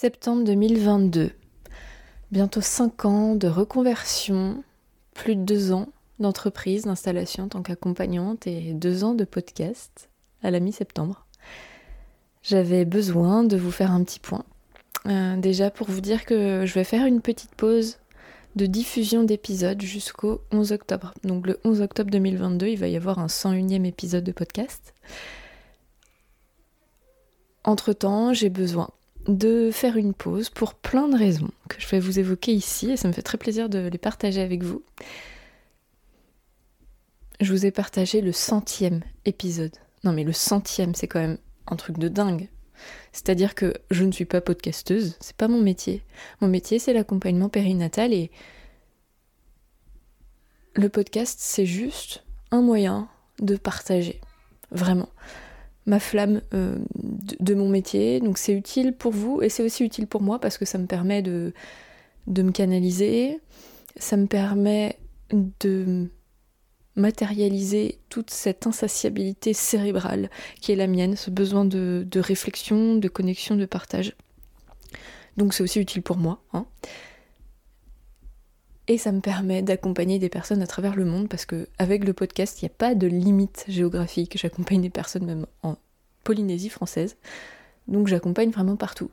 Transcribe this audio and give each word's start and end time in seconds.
Septembre 0.00 0.44
2022. 0.44 1.32
Bientôt 2.30 2.60
5 2.60 3.04
ans 3.04 3.34
de 3.34 3.48
reconversion, 3.48 4.62
plus 5.12 5.34
de 5.34 5.42
2 5.42 5.72
ans 5.72 5.88
d'entreprise, 6.20 6.84
d'installation 6.84 7.46
en 7.46 7.48
tant 7.48 7.62
qu'accompagnante 7.62 8.46
et 8.46 8.74
2 8.74 9.02
ans 9.02 9.14
de 9.14 9.24
podcast 9.24 10.08
à 10.44 10.52
la 10.52 10.60
mi-septembre. 10.60 11.26
J'avais 12.44 12.84
besoin 12.84 13.42
de 13.42 13.56
vous 13.56 13.72
faire 13.72 13.90
un 13.90 14.04
petit 14.04 14.20
point. 14.20 14.44
Euh, 15.06 15.36
déjà 15.36 15.68
pour 15.68 15.90
vous 15.90 16.00
dire 16.00 16.26
que 16.26 16.62
je 16.64 16.74
vais 16.74 16.84
faire 16.84 17.04
une 17.04 17.20
petite 17.20 17.56
pause 17.56 17.98
de 18.54 18.66
diffusion 18.66 19.24
d'épisodes 19.24 19.82
jusqu'au 19.82 20.42
11 20.52 20.70
octobre. 20.70 21.12
Donc 21.24 21.44
le 21.44 21.58
11 21.64 21.80
octobre 21.80 22.12
2022, 22.12 22.68
il 22.68 22.78
va 22.78 22.86
y 22.86 22.96
avoir 22.96 23.18
un 23.18 23.26
101e 23.26 23.84
épisode 23.84 24.22
de 24.22 24.30
podcast. 24.30 24.94
Entre-temps, 27.64 28.32
j'ai 28.32 28.48
besoin 28.48 28.90
de 29.28 29.70
faire 29.70 29.96
une 29.96 30.14
pause 30.14 30.48
pour 30.48 30.74
plein 30.74 31.06
de 31.06 31.16
raisons 31.16 31.50
que 31.68 31.80
je 31.80 31.86
vais 31.86 32.00
vous 32.00 32.18
évoquer 32.18 32.52
ici 32.52 32.90
et 32.90 32.96
ça 32.96 33.08
me 33.08 33.12
fait 33.12 33.22
très 33.22 33.38
plaisir 33.38 33.68
de 33.68 33.86
les 33.86 33.98
partager 33.98 34.40
avec 34.40 34.62
vous. 34.62 34.82
Je 37.40 37.52
vous 37.52 37.66
ai 37.66 37.70
partagé 37.70 38.20
le 38.20 38.32
centième 38.32 39.02
épisode. 39.26 39.76
Non 40.02 40.12
mais 40.12 40.24
le 40.24 40.32
centième, 40.32 40.94
c'est 40.94 41.06
quand 41.06 41.20
même 41.20 41.38
un 41.66 41.76
truc 41.76 41.98
de 41.98 42.08
dingue. 42.08 42.48
C'est-à-dire 43.12 43.54
que 43.54 43.74
je 43.90 44.04
ne 44.04 44.12
suis 44.12 44.24
pas 44.24 44.40
podcasteuse, 44.40 45.16
c'est 45.20 45.36
pas 45.36 45.48
mon 45.48 45.60
métier. 45.60 46.02
Mon 46.40 46.48
métier, 46.48 46.78
c'est 46.78 46.92
l'accompagnement 46.92 47.48
périnatal 47.48 48.12
et 48.14 48.30
le 50.74 50.88
podcast, 50.88 51.38
c'est 51.40 51.66
juste 51.66 52.24
un 52.50 52.62
moyen 52.62 53.08
de 53.40 53.56
partager. 53.56 54.20
Vraiment 54.70 55.08
ma 55.88 55.98
flamme 55.98 56.42
euh, 56.54 56.76
de, 56.94 57.54
mon 57.54 57.68
métier. 57.68 58.20
Donc 58.20 58.38
c'est 58.38 58.52
utile 58.52 58.92
pour 58.92 59.12
vous 59.12 59.42
et 59.42 59.48
c'est 59.48 59.64
aussi 59.64 59.84
utile 59.84 60.06
pour 60.06 60.22
moi 60.22 60.38
parce 60.38 60.58
que 60.58 60.64
ça 60.64 60.78
me 60.78 60.86
permet 60.86 61.22
de, 61.22 61.52
de 62.26 62.42
me 62.42 62.52
canaliser, 62.52 63.40
ça 63.96 64.16
me 64.16 64.26
permet 64.26 64.98
de 65.32 66.08
matérialiser 66.94 68.00
toute 68.10 68.30
cette 68.30 68.66
insatiabilité 68.66 69.54
cérébrale 69.54 70.30
qui 70.60 70.72
est 70.72 70.76
la 70.76 70.86
mienne, 70.86 71.16
ce 71.16 71.30
besoin 71.30 71.64
de, 71.64 72.06
réflexion, 72.16 72.96
de 72.96 73.08
connexion, 73.08 73.56
de 73.56 73.66
partage. 73.66 74.14
Donc 75.36 75.54
c'est 75.54 75.62
aussi 75.62 75.80
utile 75.80 76.02
pour 76.02 76.16
moi. 76.16 76.42
Hein. 76.52 76.66
Et 78.90 78.96
ça 78.96 79.12
me 79.12 79.20
permet 79.20 79.60
d'accompagner 79.60 80.18
des 80.18 80.30
personnes 80.30 80.62
à 80.62 80.66
travers 80.66 80.96
le 80.96 81.04
monde 81.04 81.28
parce 81.28 81.44
que 81.44 81.68
avec 81.78 82.04
le 82.04 82.14
podcast, 82.14 82.60
il 82.60 82.64
n'y 82.64 82.70
a 82.70 82.74
pas 82.74 82.94
de 82.94 83.06
limite 83.06 83.66
géographique. 83.68 84.38
J'accompagne 84.38 84.80
des 84.80 84.90
personnes 84.90 85.26
même 85.26 85.46
en 85.62 85.76
Polynésie 86.24 86.70
française. 86.70 87.16
Donc 87.86 88.08
j'accompagne 88.08 88.50
vraiment 88.50 88.76
partout. 88.76 89.10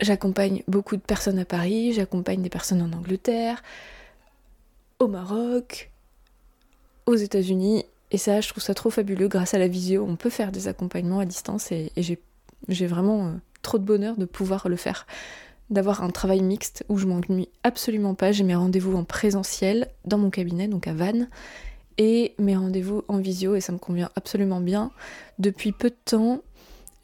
J'accompagne 0.00 0.64
beaucoup 0.66 0.96
de 0.96 1.02
personnes 1.02 1.38
à 1.38 1.44
Paris, 1.44 1.92
j'accompagne 1.92 2.42
des 2.42 2.48
personnes 2.48 2.82
en 2.82 2.96
Angleterre, 2.96 3.62
au 4.98 5.06
Maroc, 5.06 5.90
aux 7.06 7.16
États-Unis. 7.16 7.84
Et 8.10 8.18
ça, 8.18 8.40
je 8.40 8.48
trouve 8.48 8.62
ça 8.62 8.74
trop 8.74 8.90
fabuleux. 8.90 9.28
Grâce 9.28 9.54
à 9.54 9.58
la 9.58 9.68
visio, 9.68 10.04
on 10.08 10.16
peut 10.16 10.30
faire 10.30 10.50
des 10.50 10.68
accompagnements 10.68 11.20
à 11.20 11.26
distance 11.26 11.70
et, 11.70 11.92
j'ai 11.96 12.86
vraiment 12.86 13.26
euh, 13.26 13.32
trop 13.62 13.78
de 13.78 13.84
bonheur 13.84 14.16
de 14.16 14.24
pouvoir 14.24 14.68
le 14.68 14.76
faire 14.76 15.06
d'avoir 15.70 16.02
un 16.02 16.10
travail 16.10 16.42
mixte 16.42 16.84
où 16.88 16.98
je 16.98 17.06
m'ennuie 17.06 17.48
absolument 17.62 18.14
pas. 18.14 18.32
J'ai 18.32 18.44
mes 18.44 18.54
rendez-vous 18.54 18.96
en 18.96 19.04
présentiel 19.04 19.88
dans 20.04 20.18
mon 20.18 20.30
cabinet, 20.30 20.68
donc 20.68 20.86
à 20.86 20.92
Vannes, 20.92 21.28
et 21.98 22.34
mes 22.38 22.56
rendez-vous 22.56 23.04
en 23.08 23.18
visio, 23.18 23.54
et 23.54 23.60
ça 23.60 23.72
me 23.72 23.78
convient 23.78 24.10
absolument 24.16 24.60
bien. 24.60 24.90
Depuis 25.38 25.72
peu 25.72 25.90
de 25.90 25.96
temps, 26.04 26.40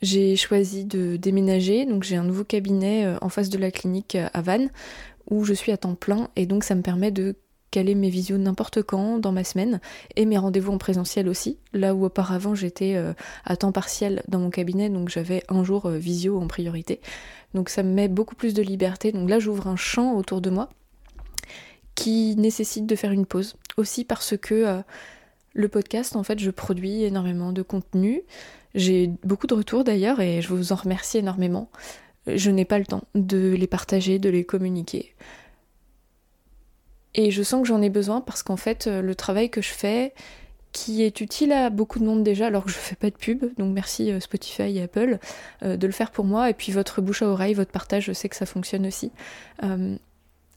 j'ai 0.03 0.37
choisi 0.37 0.84
de 0.84 1.17
déménager, 1.17 1.87
donc 1.87 2.03
j'ai 2.03 2.17
un 2.17 2.25
nouveau 2.25 2.44
cabinet 2.44 3.06
euh, 3.06 3.19
en 3.20 3.28
face 3.28 3.48
de 3.48 3.59
la 3.59 3.70
clinique 3.70 4.14
euh, 4.14 4.28
à 4.34 4.42
Vannes, 4.42 4.70
où 5.31 5.44
je 5.44 5.55
suis 5.55 5.72
à 5.72 5.77
temps 5.77 5.94
plein, 5.94 6.28
et 6.37 6.47
donc 6.47 6.64
ça 6.64 6.75
me 6.75 6.83
permet 6.83 7.11
de 7.11 7.34
mes 7.84 8.08
visios 8.08 8.38
n'importe 8.38 8.82
quand 8.82 9.19
dans 9.19 9.32
ma 9.32 9.44
semaine 9.44 9.81
et 10.16 10.26
mes 10.26 10.38
rendez-vous 10.38 10.72
en 10.72 10.78
présentiel 10.78 11.28
aussi. 11.28 11.59
Là 11.72 11.94
où 11.94 12.04
auparavant 12.04 12.54
j'étais 12.54 12.94
euh, 12.97 13.12
à 13.44 13.56
temps 13.56 13.72
partiel 13.72 14.22
dans 14.28 14.38
mon 14.38 14.50
cabinet, 14.50 14.88
donc 14.88 15.09
j'avais 15.09 15.42
un 15.48 15.64
jour 15.64 15.88
visio 15.88 16.38
en 16.38 16.47
priorité. 16.47 17.00
Donc 17.54 17.70
ça 17.70 17.82
me 17.82 17.91
met 17.91 18.09
beaucoup 18.09 18.34
plus 18.34 18.54
de 18.54 18.62
liberté. 18.62 19.12
Donc 19.12 19.28
là, 19.31 19.38
j'ouvre 19.38 19.66
un 19.66 19.76
champ 19.76 20.14
autour 20.14 20.41
de 20.41 20.50
moi 20.50 20.69
qui 21.94 22.37
nécessite 22.37 22.87
de 22.87 22.94
faire 22.94 23.10
une 23.10 23.26
pause. 23.26 23.56
Aussi 23.76 24.04
parce 24.04 24.37
que 24.37 24.54
euh, 24.54 24.82
le 25.54 25.69
podcast, 25.69 26.14
en 26.14 26.22
fait, 26.22 26.38
je 26.38 26.50
produis 26.50 27.04
énormément 27.04 27.53
de 27.53 27.62
contenu. 27.62 28.22
J'ai 28.75 29.10
beaucoup 29.25 29.47
de 29.47 29.54
retours 29.54 29.84
d'ailleurs 29.84 30.20
et 30.20 30.43
je 30.43 30.48
vous 30.48 30.72
en 30.72 30.76
remercie 30.76 31.19
énormément. 31.19 31.70
Je 32.26 32.50
n'ai 32.50 32.64
pas 32.64 32.78
le 32.78 32.84
temps 32.84 33.04
de 33.14 33.54
les 33.54 33.66
partager, 33.66 34.19
de 34.19 34.28
les 34.28 34.44
communiquer. 34.44 35.14
Et 37.16 37.31
je 37.31 37.43
sens 37.43 37.62
que 37.62 37.69
j'en 37.69 37.82
ai 37.82 37.91
besoin 37.91 38.21
parce 38.21 38.43
qu'en 38.43 38.56
fait, 38.56 38.87
le 38.87 39.15
travail 39.15 39.50
que 39.50 39.62
je 39.62 39.71
fais, 39.71 40.12
qui 40.77 41.03
est 41.03 41.22
utile 41.22 41.53
à 41.53 41.71
beaucoup 41.71 41.99
de 41.99 42.04
monde 42.04 42.22
déjà, 42.22 42.49
alors 42.49 42.65
que 42.65 42.71
je 42.71 42.77
fais 42.77 42.97
pas 42.97 43.09
de 43.09 43.16
pub, 43.16 43.47
donc 43.56 43.72
merci 43.72 44.12
euh, 44.12 44.21
Spotify 44.21 44.77
et 44.77 44.82
Apple 44.82 45.19
euh, 45.62 45.78
de 45.78 45.87
le 45.87 45.93
faire 45.93 46.10
pour 46.10 46.26
moi. 46.26 46.50
Et 46.50 46.55
puis 46.55 46.71
votre 46.71 47.00
bouche 47.00 47.22
à 47.22 47.28
oreille, 47.28 47.55
votre 47.55 47.71
partage, 47.71 48.05
je 48.05 48.12
sais 48.12 48.28
que 48.28 48.37
ça 48.37 48.44
fonctionne 48.44 48.87
aussi. 48.87 49.10
Euh, 49.62 49.97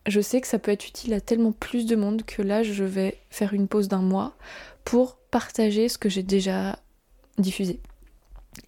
je 0.07 0.19
sais 0.19 0.41
que 0.41 0.47
ça 0.47 0.59
peut 0.59 0.71
être 0.71 0.85
utile 0.85 1.13
à 1.13 1.21
tellement 1.21 1.53
plus 1.53 1.85
de 1.85 1.95
monde 1.95 2.23
que 2.23 2.41
là, 2.41 2.63
je 2.63 2.83
vais 2.83 3.17
faire 3.29 3.53
une 3.53 3.69
pause 3.69 3.87
d'un 3.87 4.01
mois 4.01 4.35
pour 4.83 5.15
partager 5.31 5.87
ce 5.87 5.97
que 5.97 6.09
j'ai 6.09 6.23
déjà 6.23 6.77
diffusé. 7.37 7.79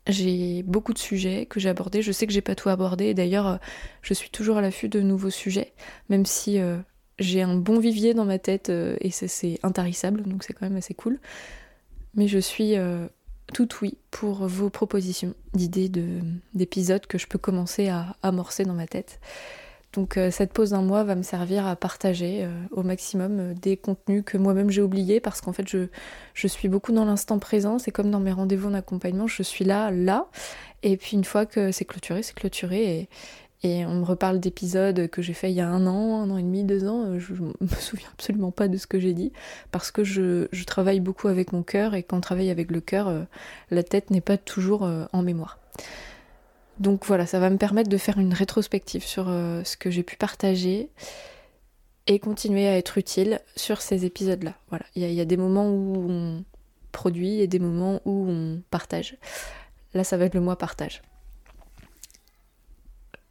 J'ai 0.08 0.64
beaucoup 0.64 0.94
de 0.94 1.00
sujets 1.00 1.48
que 1.48 1.60
j'ai 1.60 1.68
abordés. 1.68 2.02
Je 2.02 2.14
sais 2.14 2.28
que 2.28 2.34
j'ai 2.34 2.42
pas 2.42 2.56
tout 2.56 2.70
abordé. 2.70 3.14
D'ailleurs, 3.14 3.60
je 4.04 4.14
suis 4.14 4.30
toujours 4.30 4.56
à 4.56 4.62
l'affût 4.62 4.88
de 4.88 5.02
nouveaux 5.02 5.32
sujets, 5.32 5.74
même 6.08 6.26
si 6.26 6.60
j'ai 7.20 7.42
un 7.42 7.56
bon 7.56 7.80
vivier 7.80 8.14
dans 8.14 8.26
ma 8.26 8.40
tête 8.40 8.70
euh, 8.70 8.96
et 9.02 9.12
c'est 9.12 9.60
intarissable, 9.64 10.24
donc 10.24 10.44
c'est 10.44 10.54
quand 10.54 10.66
même 10.66 10.78
assez 10.78 10.94
cool. 10.94 11.20
Mais 12.16 12.28
je 12.28 12.40
suis 12.40 12.78
euh, 12.78 13.08
tout 13.54 13.70
oui 13.82 13.98
pour 14.10 14.48
vos 14.48 14.70
propositions 14.70 15.34
d'idées 15.54 15.90
d'épisodes 16.54 17.06
que 17.06 17.18
je 17.18 17.28
peux 17.28 17.38
commencer 17.38 17.88
à 17.88 18.16
amorcer 18.22 18.64
dans 18.64 18.74
ma 18.74 18.88
tête. 18.88 19.20
Donc 19.94 20.18
euh, 20.18 20.32
cette 20.32 20.54
pause 20.54 20.70
d'un 20.70 20.82
mois 20.82 21.04
va 21.04 21.16
me 21.16 21.24
servir 21.24 21.68
à 21.68 21.76
partager 21.76 22.48
au 22.72 22.82
maximum 22.82 23.54
des 23.56 23.76
contenus 23.76 24.24
que 24.26 24.38
moi-même 24.38 24.70
j'ai 24.70 24.82
oubliés 24.82 25.20
parce 25.20 25.42
qu'en 25.42 25.52
fait 25.54 25.68
je, 25.68 25.88
je, 26.34 26.48
suis 26.48 26.70
beaucoup 26.70 26.94
dans 26.94 27.06
l'instant 27.06 27.40
présent, 27.40 27.78
c'est 27.78 27.92
comme 27.92 28.10
dans 28.10 28.22
mes 28.22 28.32
rendez-vous 28.32 28.70
en 28.70 28.74
accompagnement, 28.74 29.28
je 29.28 29.44
suis 29.44 29.66
là, 29.66 29.92
là, 29.92 30.28
et 30.82 30.96
puis 30.98 31.18
une 31.18 31.26
fois 31.26 31.46
que 31.46 31.72
c'est 31.72 31.86
clôturé, 31.86 32.24
c'est 32.24 32.36
clôturé, 32.36 33.10
et 33.64 33.86
on 33.86 33.96
me 33.96 34.06
reparle 34.06 34.40
d'épisodes 34.40 35.08
que 35.10 35.22
j'ai 35.22 35.34
fait 35.34 35.52
il 35.52 35.56
y 35.56 35.62
a 35.62 35.70
un 35.70 35.86
an, 35.86 36.22
un 36.22 36.32
an 36.32 36.38
et 36.38 36.42
demi, 36.44 36.64
deux 36.64 36.88
ans. 36.88 37.04
Euh, 37.04 37.20
je 37.20 37.34
me 37.34 37.54
souviens 37.80 38.08
absolument 38.14 38.52
pas 38.52 38.68
de 38.68 38.78
ce 38.78 38.88
que 38.88 39.00
j'ai 39.00 39.14
dit 39.14 39.32
parce 39.72 39.92
que 39.92 40.04
je, 40.04 40.48
travaille 40.66 41.00
beaucoup 41.00 41.28
avec 41.28 41.54
mon 41.54 41.64
cœur 41.64 41.94
et 41.94 42.04
quand 42.04 42.18
on 42.18 42.22
travaille 42.22 42.50
avec 42.50 42.72
le 42.72 42.82
cœur, 42.82 43.08
euh, 43.08 43.24
la 43.70 43.84
tête 43.84 44.10
n'est 44.10 44.22
pas 44.22 44.38
toujours 44.38 44.84
euh, 44.84 45.06
en 45.14 45.22
mémoire. 45.22 45.60
Donc 46.80 47.06
voilà, 47.06 47.28
ça 47.28 47.40
va 47.40 47.50
me 47.52 47.58
permettre 47.58 47.90
de 47.90 47.98
faire 47.98 48.18
une 48.18 48.34
rétrospective 48.34 49.04
sur 49.04 49.26
ce 49.26 49.78
que 49.78 49.92
j'ai 49.92 50.02
pu 50.02 50.16
partager 50.16 50.90
et 52.08 52.18
continuer 52.18 52.68
à 52.68 52.76
être 52.76 52.98
utile 52.98 53.40
sur 53.56 53.82
ces 53.82 54.04
épisodes-là. 54.06 54.56
Voilà, 54.70 54.86
il 54.96 55.04
y, 55.04 55.22
a 55.22 55.26
des 55.26 55.38
moments 55.38 55.70
où 55.70 56.10
on 56.10 56.44
produit 56.92 57.40
et 57.40 57.48
des 57.48 57.60
moments 57.60 58.02
où 58.06 58.26
on 58.28 58.62
partage. 58.72 59.18
Là, 59.94 60.04
ça 60.04 60.18
va 60.18 60.26
être 60.26 60.34
le 60.34 60.42
mois 60.42 60.58
partage. 60.58 61.04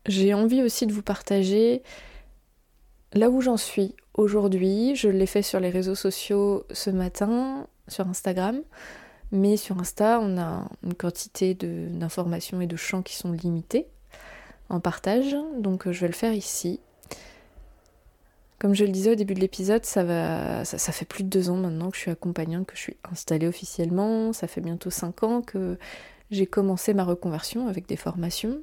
J'ai 0.06 0.34
envie 0.34 0.62
aussi 0.62 0.86
de 0.86 0.92
vous 0.92 1.02
partager 1.02 1.82
là 3.12 3.30
où 3.30 3.40
j'en 3.40 3.56
suis 3.56 3.94
aujourd'hui. 4.14 4.94
Je 4.96 5.08
l'ai 5.08 5.26
fait 5.26 5.42
sur 5.42 5.60
les 5.60 5.70
réseaux 5.70 5.94
sociaux 5.94 6.64
ce 6.70 6.90
matin, 6.90 7.66
sur 7.88 8.08
Instagram. 8.08 8.60
Mais 9.32 9.56
sur 9.56 9.78
Insta, 9.78 10.18
on 10.20 10.38
a 10.38 10.68
une 10.82 10.94
quantité 10.94 11.54
d'informations 11.54 12.60
et 12.60 12.66
de 12.66 12.76
champs 12.76 13.02
qui 13.02 13.14
sont 13.14 13.32
limités 13.32 13.86
en 14.68 14.80
partage. 14.80 15.36
Donc 15.58 15.90
je 15.90 16.00
vais 16.00 16.08
le 16.08 16.14
faire 16.14 16.32
ici. 16.32 16.80
Comme 18.58 18.74
je 18.74 18.84
le 18.84 18.90
disais 18.90 19.12
au 19.12 19.14
début 19.14 19.34
de 19.34 19.40
l'épisode, 19.40 19.86
ça, 19.86 20.04
va, 20.04 20.64
ça, 20.64 20.92
fait 20.92 21.06
plus 21.06 21.24
de 21.24 21.28
deux 21.28 21.48
ans 21.48 21.56
maintenant 21.56 21.90
que 21.90 21.96
je 21.96 22.02
suis 22.02 22.10
accompagnante, 22.10 22.66
que 22.66 22.76
je 22.76 22.80
suis 22.80 22.96
installée 23.10 23.46
officiellement. 23.46 24.32
Ça 24.32 24.48
fait 24.48 24.60
bientôt 24.60 24.90
cinq 24.90 25.22
ans 25.22 25.40
que 25.40 25.78
j'ai 26.30 26.46
commencé 26.46 26.92
ma 26.92 27.04
reconversion 27.04 27.68
avec 27.68 27.86
des 27.86 27.96
formations. 27.96 28.60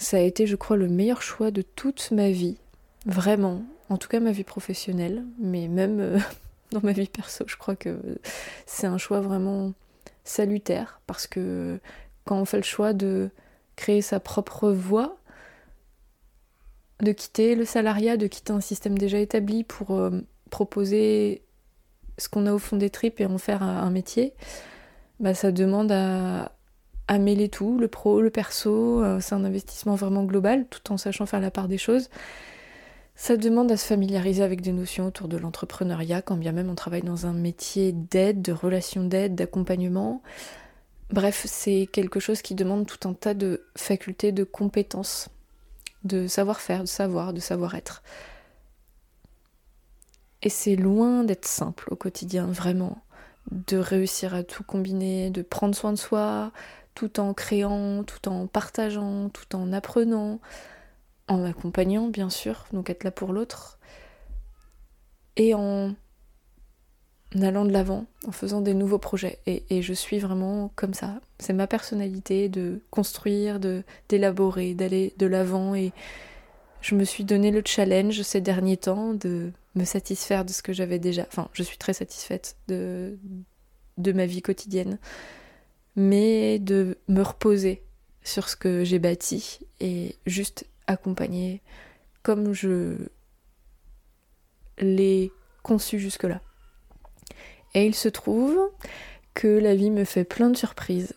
Ça 0.00 0.16
a 0.16 0.20
été, 0.20 0.46
je 0.46 0.56
crois, 0.56 0.78
le 0.78 0.88
meilleur 0.88 1.20
choix 1.20 1.50
de 1.50 1.60
toute 1.60 2.10
ma 2.10 2.30
vie. 2.30 2.56
Vraiment. 3.04 3.62
En 3.90 3.98
tout 3.98 4.08
cas, 4.08 4.18
ma 4.18 4.32
vie 4.32 4.44
professionnelle. 4.44 5.24
Mais 5.38 5.68
même 5.68 6.00
euh, 6.00 6.18
dans 6.72 6.80
ma 6.82 6.92
vie 6.92 7.06
perso, 7.06 7.44
je 7.46 7.56
crois 7.56 7.76
que 7.76 8.00
c'est 8.64 8.86
un 8.86 8.96
choix 8.96 9.20
vraiment 9.20 9.74
salutaire. 10.24 11.02
Parce 11.06 11.26
que 11.26 11.78
quand 12.24 12.40
on 12.40 12.46
fait 12.46 12.56
le 12.56 12.62
choix 12.62 12.94
de 12.94 13.28
créer 13.76 14.00
sa 14.00 14.20
propre 14.20 14.70
voie, 14.70 15.18
de 17.02 17.12
quitter 17.12 17.54
le 17.54 17.66
salariat, 17.66 18.16
de 18.16 18.26
quitter 18.26 18.54
un 18.54 18.62
système 18.62 18.96
déjà 18.96 19.18
établi 19.18 19.64
pour 19.64 19.92
euh, 19.92 20.22
proposer 20.48 21.42
ce 22.16 22.30
qu'on 22.30 22.46
a 22.46 22.54
au 22.54 22.58
fond 22.58 22.78
des 22.78 22.90
tripes 22.90 23.20
et 23.20 23.26
en 23.26 23.36
faire 23.36 23.62
un, 23.62 23.90
métier, 23.90 24.32
bah, 25.20 25.34
ça 25.34 25.52
demande 25.52 25.92
à, 25.92 26.52
à 27.10 27.18
mêler 27.18 27.48
tout, 27.48 27.76
le 27.76 27.88
pro, 27.88 28.20
le 28.20 28.30
perso, 28.30 29.02
euh, 29.02 29.18
c'est 29.20 29.34
un 29.34 29.42
investissement 29.42 29.96
vraiment 29.96 30.22
global, 30.22 30.64
tout 30.70 30.92
en 30.92 30.96
sachant 30.96 31.26
faire 31.26 31.40
la 31.40 31.50
part 31.50 31.66
des 31.66 31.76
choses. 31.76 32.08
Ça 33.16 33.36
demande 33.36 33.72
à 33.72 33.76
se 33.76 33.84
familiariser 33.84 34.44
avec 34.44 34.60
des 34.60 34.70
notions 34.70 35.08
autour 35.08 35.26
de 35.26 35.36
l'entrepreneuriat, 35.36 36.22
quand 36.22 36.36
bien 36.36 36.52
même 36.52 36.70
on 36.70 36.76
travaille 36.76 37.02
dans 37.02 37.26
un 37.26 37.32
métier 37.32 37.90
d'aide, 37.90 38.42
de 38.42 38.52
relation 38.52 39.02
d'aide, 39.02 39.34
d'accompagnement. 39.34 40.22
Bref, 41.10 41.46
c'est 41.48 41.88
quelque 41.90 42.20
chose 42.20 42.42
qui 42.42 42.54
demande 42.54 42.86
tout 42.86 43.08
un 43.08 43.12
tas 43.12 43.34
de 43.34 43.66
facultés, 43.76 44.30
de 44.30 44.44
compétences, 44.44 45.30
de 46.04 46.28
savoir-faire, 46.28 46.82
de 46.82 46.88
savoir, 46.88 47.32
de 47.32 47.40
savoir-être. 47.40 48.04
Et 50.42 50.48
c'est 50.48 50.76
loin 50.76 51.24
d'être 51.24 51.48
simple 51.48 51.88
au 51.90 51.96
quotidien, 51.96 52.46
vraiment, 52.46 53.02
de 53.50 53.78
réussir 53.78 54.32
à 54.32 54.44
tout 54.44 54.62
combiner, 54.62 55.30
de 55.30 55.42
prendre 55.42 55.74
soin 55.74 55.92
de 55.92 55.98
soi, 55.98 56.52
tout 56.94 57.20
en 57.20 57.34
créant, 57.34 58.04
tout 58.04 58.28
en 58.28 58.46
partageant, 58.46 59.28
tout 59.28 59.56
en 59.56 59.72
apprenant, 59.72 60.40
en 61.28 61.44
accompagnant, 61.44 62.08
bien 62.08 62.30
sûr, 62.30 62.66
donc 62.72 62.90
être 62.90 63.04
là 63.04 63.10
pour 63.10 63.32
l'autre, 63.32 63.78
et 65.36 65.54
en 65.54 65.94
allant 67.40 67.64
de 67.64 67.72
l'avant, 67.72 68.06
en 68.26 68.32
faisant 68.32 68.60
des 68.60 68.74
nouveaux 68.74 68.98
projets. 68.98 69.38
Et, 69.46 69.82
je 69.82 69.92
suis 69.92 70.18
vraiment 70.18 70.72
comme 70.74 70.94
ça. 70.94 71.20
C'est 71.38 71.52
ma 71.52 71.66
personnalité 71.66 72.48
de 72.48 72.80
construire, 72.90 73.60
de 73.60 73.84
d'élaborer, 74.08 74.74
d'aller 74.74 75.14
de 75.16 75.26
l'avant. 75.26 75.74
Et 75.74 75.92
je 76.80 76.94
me 76.94 77.04
suis 77.04 77.24
donné 77.24 77.50
le 77.50 77.62
challenge 77.64 78.20
ces 78.22 78.40
derniers 78.40 78.76
temps 78.76 79.14
de 79.14 79.52
me 79.76 79.84
satisfaire 79.84 80.44
de 80.44 80.50
ce 80.50 80.62
que 80.62 80.72
j'avais 80.72 80.98
déjà. 80.98 81.22
Enfin, 81.28 81.48
je 81.52 81.62
suis 81.62 81.78
très 81.78 81.92
satisfaite 81.92 82.56
de, 82.66 83.16
de 83.98 84.12
ma 84.12 84.26
vie 84.26 84.42
quotidienne. 84.42 84.98
Mais 85.96 86.58
de 86.58 86.98
me 87.08 87.22
reposer 87.22 87.82
sur 88.22 88.48
ce 88.48 88.56
que 88.56 88.84
j'ai 88.84 88.98
bâti 88.98 89.60
et 89.80 90.16
juste 90.26 90.66
accompagner 90.86 91.62
comme 92.22 92.52
je 92.52 92.96
l'ai 94.78 95.32
conçu 95.62 95.98
jusque-là. 95.98 96.40
Et 97.74 97.86
il 97.86 97.94
se 97.94 98.08
trouve 98.08 98.58
que 99.34 99.46
la 99.46 99.74
vie 99.74 99.90
me 99.90 100.04
fait 100.04 100.24
plein 100.24 100.50
de 100.50 100.56
surprises. 100.56 101.14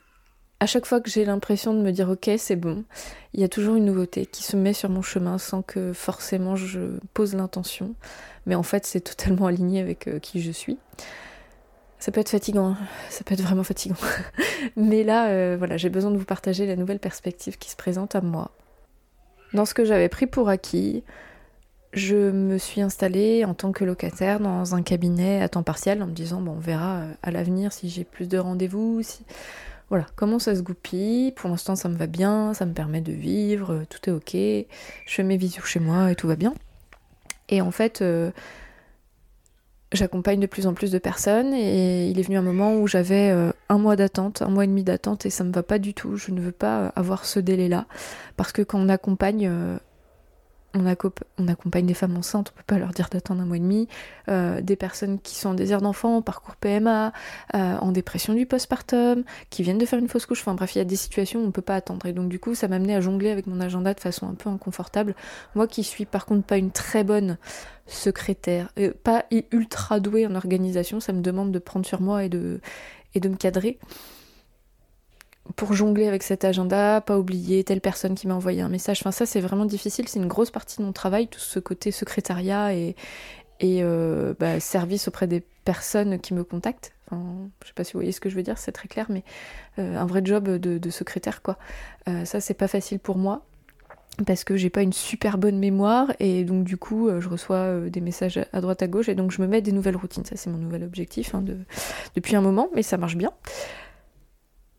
À 0.60 0.66
chaque 0.66 0.86
fois 0.86 1.02
que 1.02 1.10
j'ai 1.10 1.26
l'impression 1.26 1.74
de 1.74 1.82
me 1.82 1.92
dire 1.92 2.10
ok 2.10 2.30
c'est 2.38 2.56
bon, 2.56 2.86
il 3.34 3.42
y 3.42 3.44
a 3.44 3.50
toujours 3.50 3.76
une 3.76 3.86
nouveauté 3.86 4.26
qui 4.26 4.44
se 4.44 4.56
met 4.56 4.74
sur 4.74 4.90
mon 4.90 5.02
chemin 5.02 5.38
sans 5.38 5.62
que 5.62 5.92
forcément 5.92 6.56
je 6.56 7.00
pose 7.14 7.36
l'intention. 7.36 7.96
Mais 8.46 8.56
en 8.56 8.64
fait 8.64 8.86
c'est 8.86 9.02
totalement 9.16 9.48
aligné 9.48 9.82
avec 9.82 10.08
euh, 10.08 10.20
qui 10.20 10.42
je 10.42 10.52
suis. 10.52 10.78
Ça 12.04 12.12
peut 12.12 12.20
être 12.20 12.28
fatigant, 12.28 12.72
hein. 12.72 12.78
ça 13.10 13.24
peut 13.24 13.34
être 13.34 13.44
vraiment 13.44 13.64
fatigant. 13.64 13.96
Mais 14.76 15.06
là, 15.06 15.30
euh, 15.30 15.56
voilà, 15.58 15.78
j'ai 15.78 15.88
besoin 15.88 16.12
de 16.12 16.18
vous 16.18 16.26
partager 16.26 16.66
la 16.66 16.76
nouvelle 16.76 17.00
perspective 17.00 17.58
qui 17.58 17.70
se 17.70 17.78
présente 17.78 18.14
à 18.14 18.20
moi. 18.20 18.52
Dans 19.54 19.64
ce 19.64 19.74
que 19.74 19.86
j'avais 19.86 20.10
pris 20.10 20.28
pour 20.28 20.50
acquis, 20.50 21.06
je 21.94 22.30
me 22.30 22.58
suis 22.58 22.82
installée 22.82 23.46
en 23.46 23.54
tant 23.54 23.72
que 23.72 23.86
locataire 23.86 24.42
dans 24.42 24.76
un 24.76 24.82
cabinet 24.82 25.42
à 25.42 25.48
temps 25.48 25.64
partiel 25.64 26.04
en 26.04 26.08
me 26.08 26.12
disant 26.12 26.42
bon 26.42 26.52
on 26.58 26.60
verra 26.60 26.98
euh, 26.98 27.14
à 27.24 27.32
l'avenir 27.32 27.72
si 27.72 27.88
j'ai 27.88 28.04
plus 28.04 28.28
de 28.28 28.38
rendez-vous, 28.38 29.02
si 29.02 29.24
voilà, 29.88 30.06
comment 30.18 30.40
ça 30.40 30.58
se 30.58 30.62
goupille, 30.62 31.32
pour 31.32 31.50
l'instant 31.50 31.78
ça 31.78 31.88
me 31.88 31.96
va 31.96 32.08
bien, 32.08 32.54
ça 32.54 32.66
me 32.66 32.74
permet 32.74 33.00
de 33.00 33.14
vivre, 33.14 33.72
euh, 33.72 33.86
tout 33.90 34.10
est 34.10 34.12
ok, 34.12 34.34
je 34.34 35.14
fais 35.14 35.24
mes 35.24 35.38
visios 35.38 35.64
chez 35.64 35.80
moi 35.80 36.12
et 36.12 36.16
tout 36.16 36.28
va 36.28 36.36
bien. 36.36 36.54
Et 37.48 37.62
en 37.62 37.72
fait, 37.72 38.04
j'accompagne 39.94 40.40
de 40.40 40.48
plus 40.48 40.68
en 40.68 40.74
plus 40.74 40.92
de 40.92 40.98
personnes 40.98 41.54
et 41.54 42.10
il 42.10 42.20
est 42.20 42.24
venu 42.24 42.38
un 42.38 42.42
moment 42.42 42.76
où 42.76 42.88
j'avais 42.88 43.34
un 43.70 43.78
mois 43.78 43.96
d'attente, 43.96 44.42
un 44.42 44.50
mois 44.50 44.64
et 44.64 44.68
demi 44.68 44.84
d'attente 44.84 45.26
et 45.26 45.30
ça 45.30 45.44
me 45.44 45.52
va 45.52 45.64
pas 45.64 45.80
du 45.80 45.94
tout, 45.94 46.16
je 46.18 46.32
ne 46.32 46.42
veux 46.42 46.52
pas 46.52 46.88
avoir 46.96 47.26
ce 47.26 47.40
délai-là 47.40 47.86
parce 48.38 48.52
que 48.52 48.62
quand 48.62 48.80
on 48.80 48.90
accompagne 48.90 49.50
on, 50.76 51.48
accompagne 51.48 51.86
des 51.86 51.94
femmes 51.94 52.18
enceintes, 52.18 52.52
on 52.54 52.58
peut 52.58 52.64
pas 52.66 52.80
leur 52.80 52.90
dire 52.90 53.10
d'attendre 53.10 53.42
un 53.42 53.46
mois 53.46 53.58
et 53.58 53.60
demi, 53.60 53.88
euh, 54.30 54.62
des 54.62 54.76
personnes 54.76 55.20
qui 55.20 55.36
sont 55.36 55.50
en 55.50 55.54
désir 55.54 55.82
d'enfant, 55.82 56.22
parcours 56.22 56.56
PMA, 56.56 57.14
euh, 57.54 57.78
en 57.78 57.92
dépression 57.92 58.34
du 58.34 58.46
postpartum, 58.46 59.24
qui 59.50 59.64
viennent 59.64 59.78
de 59.78 59.86
faire 59.86 60.00
une 60.00 60.08
fausse 60.08 60.26
couche, 60.26 60.42
enfin 60.42 60.56
bref, 60.56 60.76
il 60.76 60.80
y 60.80 60.82
a 60.82 60.86
des 60.86 60.96
situations 60.96 61.42
où 61.42 61.46
on 61.46 61.52
peut 61.52 61.62
pas 61.62 61.76
attendre. 61.76 62.06
Et 62.06 62.14
donc 62.14 62.30
du 62.30 62.40
coup, 62.40 62.56
ça 62.56 62.68
m'a 62.68 62.78
amené 62.78 62.96
à 62.96 63.02
jongler 63.02 63.30
avec 63.30 63.48
mon 63.48 63.60
agenda 63.60 63.94
de 63.94 64.00
façon 64.00 64.28
un 64.28 64.34
peu 64.34 64.50
inconfortable. 64.50 65.16
Moi 65.56 65.68
qui 65.68 65.84
suis 65.84 66.06
par 66.06 66.26
contre 66.26 66.46
pas 66.46 66.58
une 66.58 66.72
très 66.72 67.04
bonne 67.04 67.38
secrétaire, 67.86 68.70
euh, 68.80 68.94
pas 69.04 69.26
ultra 69.52 70.00
douée 70.00 70.26
en 70.26 70.36
organisation, 70.36 71.00
ça 71.00 71.14
me 71.14 71.22
demande 71.22 71.52
de 71.52 71.60
prendre 71.60 71.86
sur 71.86 72.02
moi 72.02 72.24
et 72.24 72.30
de, 72.30 72.62
et 73.14 73.20
de 73.20 73.30
me 73.30 73.36
cadrer 73.36 73.78
pour 75.56 75.74
jongler 75.74 76.08
avec 76.08 76.24
cet 76.24 76.46
agenda, 76.46 77.02
pas 77.02 77.20
oublier 77.20 77.64
telle 77.64 77.82
personne 77.82 78.16
qui 78.16 78.28
m'a 78.28 78.34
envoyé 78.34 78.62
un 78.62 78.70
message. 78.70 79.00
Enfin, 79.02 79.12
ça, 79.12 79.26
c'est 79.26 79.42
vraiment 79.42 79.66
difficile. 79.66 80.08
C'est 80.08 80.20
une 80.20 80.28
grosse 80.28 80.52
partie 80.52 80.78
de 80.78 80.84
mon 80.84 80.94
travail, 80.94 81.28
tout 81.28 81.40
ce 81.40 81.60
côté 81.60 81.92
secrétariat 81.92 82.74
et, 82.74 82.96
et 83.60 83.80
euh, 83.84 84.34
bah, 84.40 84.60
service 84.60 85.08
auprès 85.08 85.28
des 85.28 85.44
personnes 85.66 86.20
qui 86.20 86.34
me 86.34 86.44
contactent. 86.44 86.94
Enfin, 87.08 87.50
je 87.62 87.68
sais 87.68 87.74
pas 87.74 87.84
si 87.84 87.94
vous 87.94 88.00
voyez 88.00 88.14
ce 88.14 88.22
que 88.22 88.30
je 88.30 88.36
veux 88.36 88.44
dire, 88.44 88.58
c'est 88.58 88.72
très 88.72 88.88
clair, 88.88 89.08
mais 89.10 89.24
euh, 89.80 89.98
un 89.98 90.06
vrai 90.06 90.22
job 90.24 90.48
de, 90.48 90.90
secrétaire, 90.90 91.42
quoi. 91.42 91.58
Euh, 92.08 92.24
ça, 92.24 92.40
c'est 92.40 92.54
pas 92.54 92.68
facile 92.68 93.00
pour 93.00 93.18
moi 93.18 93.46
parce 94.28 94.44
que 94.44 94.56
j'ai 94.56 94.70
pas 94.70 94.84
une 94.84 94.94
super 94.94 95.40
bonne 95.40 95.58
mémoire 95.58 96.14
et 96.20 96.44
donc 96.44 96.66
du 96.66 96.78
coup 96.78 97.10
je 97.20 97.28
reçois 97.28 97.80
des 97.90 98.00
messages 98.00 98.40
à 98.54 98.62
droite 98.62 98.84
à 98.84 98.88
gauche 98.88 99.10
et 99.10 99.16
donc 99.16 99.32
je 99.32 99.42
me 99.42 99.48
mets 99.48 99.60
des 99.60 99.72
nouvelles 99.72 99.96
routines 99.96 100.24
ça 100.24 100.36
c'est 100.36 100.52
mon 100.52 100.60
nouvel 100.60 100.84
objectif 100.84 101.34
hein, 101.34 101.42
de, 101.42 101.58
depuis 102.16 102.36
un 102.36 102.42
moment 102.42 102.70
mais 102.76 102.84
ça 102.84 102.98
marche 102.98 103.16
bien 103.16 103.32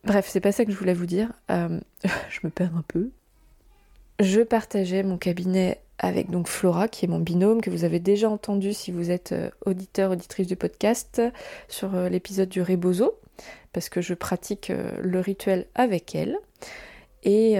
Bref, 0.04 0.28
c'est 0.28 0.40
pas 0.40 0.52
ça 0.52 0.64
que 0.66 0.72
je 0.72 0.76
voulais 0.76 0.94
vous 0.94 1.06
dire. 1.06 1.32
Euh, 1.50 1.80
je 2.30 2.40
me 2.44 2.50
perds 2.50 2.76
un 2.76 2.84
peu. 2.86 3.10
Je 4.20 4.42
partageais 4.42 5.02
mon 5.02 5.16
cabinet 5.16 5.80
avec 5.98 6.30
donc 6.30 6.46
Flora, 6.48 6.88
qui 6.88 7.04
est 7.04 7.08
mon 7.08 7.20
binôme, 7.20 7.60
que 7.60 7.70
vous 7.70 7.84
avez 7.84 8.00
déjà 8.00 8.28
entendu 8.28 8.74
si 8.74 8.92
vous 8.92 9.10
êtes 9.10 9.32
euh, 9.32 9.50
auditeur, 9.64 10.10
auditrice 10.10 10.46
du 10.46 10.56
podcast, 10.56 11.22
sur 11.68 11.94
euh, 11.94 12.08
l'épisode 12.08 12.50
du 12.50 12.60
Rebozo, 12.60 13.18
parce 13.72 13.88
que 13.88 14.02
je 14.02 14.12
pratique 14.12 14.70
le 15.02 15.20
rituel 15.20 15.66
avec 15.74 16.14
elle. 16.14 16.36
Et 17.26 17.56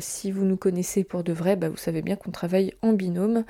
si 0.00 0.32
vous 0.32 0.44
nous 0.44 0.56
connaissez 0.56 1.04
pour 1.04 1.22
de 1.22 1.32
vrai, 1.32 1.54
bah, 1.54 1.68
vous 1.68 1.76
savez 1.76 2.02
bien 2.02 2.16
qu'on 2.16 2.32
travaille 2.32 2.74
en 2.82 2.92
binôme. 2.92 3.44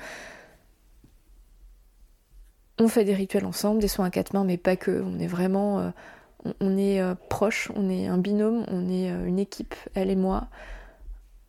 On 2.77 2.87
fait 2.87 3.03
des 3.03 3.15
rituels 3.15 3.45
ensemble, 3.45 3.81
des 3.81 3.87
soins 3.87 4.05
à 4.05 4.09
quatre 4.11 4.33
mains, 4.33 4.43
mais 4.43 4.57
pas 4.57 4.75
que. 4.75 5.01
On 5.01 5.17
est 5.17 5.25
vraiment 5.25 5.91
on 6.59 6.77
est 6.77 7.01
euh, 7.01 7.15
proches, 7.29 7.71
on 7.75 7.89
est 7.89 8.07
un 8.07 8.17
binôme, 8.17 8.65
on 8.67 8.89
est 8.89 9.11
euh, 9.11 9.25
une 9.25 9.39
équipe, 9.39 9.75
elle 9.93 10.09
et 10.09 10.15
moi. 10.15 10.47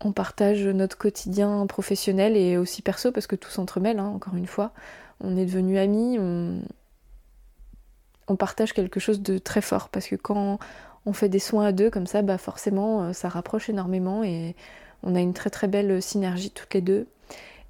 On 0.04 0.12
partage 0.12 0.66
notre 0.66 0.98
quotidien 0.98 1.66
professionnel 1.66 2.36
et 2.36 2.56
aussi 2.58 2.82
perso 2.82 3.12
parce 3.12 3.26
que 3.26 3.36
tout 3.36 3.50
s'entremêle, 3.50 3.98
hein, 3.98 4.12
encore 4.14 4.34
une 4.34 4.46
fois. 4.46 4.72
On 5.20 5.36
est 5.36 5.46
devenus 5.46 5.78
amis, 5.78 6.18
on... 8.28 8.36
partage 8.36 8.74
quelque 8.74 9.00
chose 9.00 9.22
de 9.22 9.38
très 9.38 9.62
fort 9.62 9.88
parce 9.88 10.06
que 10.08 10.16
quand 10.16 10.58
on 11.06 11.12
fait 11.14 11.30
des 11.30 11.38
soins 11.38 11.66
à 11.66 11.72
deux 11.72 11.90
comme 11.90 12.06
ça, 12.06 12.20
bah 12.20 12.36
forcément 12.36 13.04
euh, 13.04 13.12
ça 13.14 13.30
rapproche 13.30 13.70
énormément 13.70 14.22
et 14.22 14.54
on 15.02 15.14
a 15.14 15.20
une 15.20 15.32
très 15.32 15.48
très 15.48 15.68
belle 15.68 16.02
synergie 16.02 16.50
toutes 16.50 16.74
les 16.74 16.82
deux. 16.82 17.06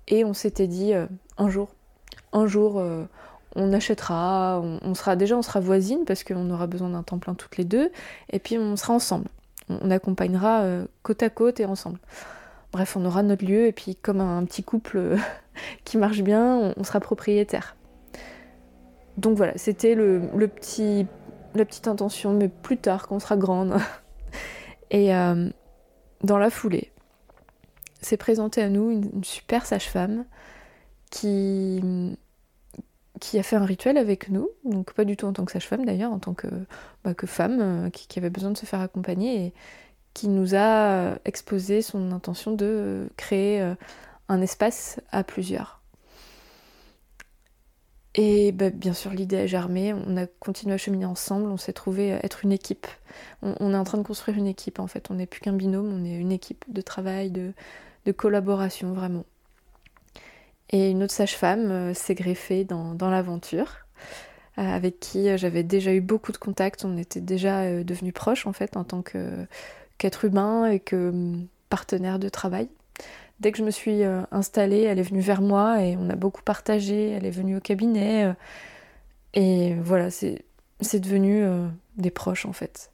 Et 0.08 0.24
on 0.24 0.32
s'était 0.32 0.68
dit 0.68 0.92
un 1.36 1.48
jour, 1.48 1.68
un 2.32 2.46
jour 2.46 2.80
on 3.56 3.72
achètera, 3.72 4.60
on, 4.60 4.94
sera 4.94 5.16
déjà 5.16 5.36
on 5.36 5.42
sera 5.42 5.60
voisine 5.60 6.04
parce 6.06 6.22
qu'on 6.24 6.50
aura 6.50 6.66
besoin 6.66 6.90
d'un 6.90 7.02
temps 7.02 7.18
plein 7.18 7.34
toutes 7.34 7.56
les 7.56 7.64
deux, 7.64 7.90
et 8.30 8.38
puis 8.38 8.58
on 8.58 8.76
sera 8.76 8.94
ensemble. 8.94 9.28
On, 9.68 9.90
accompagnera 9.90 10.60
euh, 10.60 10.86
côte 11.02 11.22
à 11.22 11.30
côte 11.30 11.58
et 11.58 11.64
ensemble. 11.64 11.98
Bref, 12.72 12.96
on 12.96 13.04
aura 13.04 13.22
notre 13.22 13.44
lieu 13.44 13.66
et 13.66 13.72
puis 13.72 13.96
comme 13.96 14.20
un, 14.20 14.44
petit 14.44 14.62
couple 14.62 15.16
qui 15.84 15.96
marche 15.96 16.22
bien, 16.22 16.74
on, 16.76 16.84
sera 16.84 17.00
propriétaire. 17.00 17.76
Donc 19.16 19.36
voilà, 19.36 19.56
c'était 19.56 19.94
la 19.94 21.64
petite 21.64 21.88
intention, 21.88 22.34
mais 22.34 22.48
plus 22.48 22.76
tard, 22.76 23.08
quand 23.08 23.16
on 23.16 23.20
sera 23.20 23.36
grande. 23.36 23.74
et 24.90 25.14
euh, 25.14 25.48
dans 26.22 26.38
la 26.38 26.50
foulée, 26.50 26.92
s'est 28.02 28.18
présentée 28.18 28.62
à 28.62 28.68
nous 28.68 28.90
une 28.90 29.24
super 29.24 29.64
sage-femme 29.64 30.26
qui 31.10 32.16
qui 33.20 33.38
a 33.38 33.42
fait 33.42 33.56
un 33.56 33.64
rituel 33.64 33.96
avec 33.96 34.28
nous, 34.28 34.48
donc 34.64 34.92
pas 34.92 35.04
du 35.04 35.16
tout 35.16 35.26
en 35.26 35.32
tant 35.32 35.44
que 35.44 35.52
sage-femme 35.52 35.84
d'ailleurs, 35.84 36.12
en 36.12 36.18
tant 36.18 36.34
que, 36.34 36.46
bah, 37.04 37.14
femme 37.26 37.58
euh, 37.60 37.90
qui, 37.90 38.18
avait 38.18 38.30
besoin 38.30 38.50
de 38.50 38.58
se 38.58 38.66
faire 38.66 38.80
accompagner 38.80 39.46
et 39.46 39.54
qui 40.14 40.28
nous 40.28 40.54
a 40.54 41.18
exposé 41.24 41.82
son 41.82 42.12
intention 42.12 42.52
de 42.52 43.08
créer 43.16 43.60
euh, 43.60 43.74
un 44.28 44.40
espace 44.40 45.00
à 45.12 45.24
plusieurs. 45.24 45.80
Et 48.14 48.52
bah, 48.52 48.70
bien 48.70 48.94
sûr, 48.94 49.10
l'idée 49.10 49.38
a 49.38 49.46
germé, 49.46 49.92
on 49.92 50.16
a 50.16 50.26
continué 50.26 50.74
à 50.74 50.78
cheminer 50.78 51.04
ensemble, 51.04 51.50
on 51.50 51.58
s'est 51.58 51.74
trouvé 51.74 52.10
être 52.22 52.44
une 52.44 52.52
équipe. 52.52 52.86
On, 53.42 53.72
est 53.72 53.76
en 53.76 53.84
train 53.84 53.98
de 53.98 54.02
construire 54.02 54.38
une 54.38 54.46
équipe 54.46 54.78
en 54.78 54.86
fait, 54.86 55.10
on 55.10 55.14
n'est 55.14 55.26
plus 55.26 55.40
qu'un 55.40 55.52
binôme, 55.52 55.92
on 55.92 56.04
est 56.04 56.16
une 56.16 56.32
équipe 56.32 56.64
de 56.68 56.80
travail, 56.80 57.30
de 57.30 58.12
collaboration 58.12 58.92
vraiment. 58.92 59.24
Et 60.70 60.90
une 60.90 61.02
autre 61.02 61.12
sage-femme 61.12 61.70
euh, 61.70 61.94
s'est 61.94 62.14
greffée 62.14 62.64
dans, 62.64 62.96
l'aventure, 63.00 63.86
euh, 64.58 64.62
avec 64.62 64.98
qui 64.98 65.28
euh, 65.28 65.36
j'avais 65.36 65.62
déjà 65.62 65.92
eu 65.92 66.00
beaucoup 66.00 66.32
de 66.32 66.38
contacts. 66.38 66.84
On 66.84 66.96
était 66.96 67.20
déjà 67.20 67.82
devenus 67.84 68.14
proches 68.14 68.46
en 68.46 68.52
fait 68.52 68.76
en 68.76 68.84
tant 68.84 69.02
qu'être 69.02 70.24
humain 70.24 70.66
et 70.66 70.80
que 70.80 71.10
hum, 71.10 71.46
partenaire 71.68 72.18
de 72.18 72.28
travail. 72.28 72.68
Dès 73.38 73.52
que 73.52 73.58
je 73.58 73.64
me 73.64 73.70
suis 73.70 74.02
installée, 74.30 74.80
elle 74.84 74.98
est 74.98 75.02
venue 75.02 75.20
vers 75.20 75.42
moi 75.42 75.82
et 75.82 75.94
on 75.98 76.08
a 76.08 76.14
beaucoup 76.16 76.40
partagé. 76.40 77.10
Elle 77.10 77.26
est 77.26 77.30
venue 77.30 77.58
au 77.58 77.60
cabinet. 77.60 78.34
Et 79.34 79.74
voilà, 79.74 80.10
c'est 80.10 80.40
devenu 81.00 81.44
des 81.98 82.10
proches 82.10 82.46
en 82.46 82.54
fait. 82.54 82.90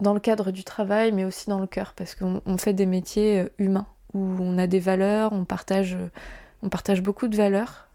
Dans 0.00 0.14
le 0.14 0.20
cadre 0.20 0.50
du 0.50 0.64
travail, 0.64 1.12
mais 1.12 1.26
aussi 1.26 1.50
dans 1.50 1.60
le 1.60 1.66
cœur, 1.66 1.92
parce 1.92 2.14
qu'on 2.14 2.56
fait 2.56 2.72
des 2.72 2.86
métiers 2.86 3.44
humains, 3.58 3.86
où 4.14 4.36
on 4.40 4.58
a 4.58 4.66
des 4.66 4.80
valeurs, 4.80 5.32
on 5.32 5.44
partage, 5.44 5.96
on 6.62 6.68
partage 6.68 7.02
beaucoup 7.02 7.28
de 7.28 7.36
valeurs. 7.36 7.88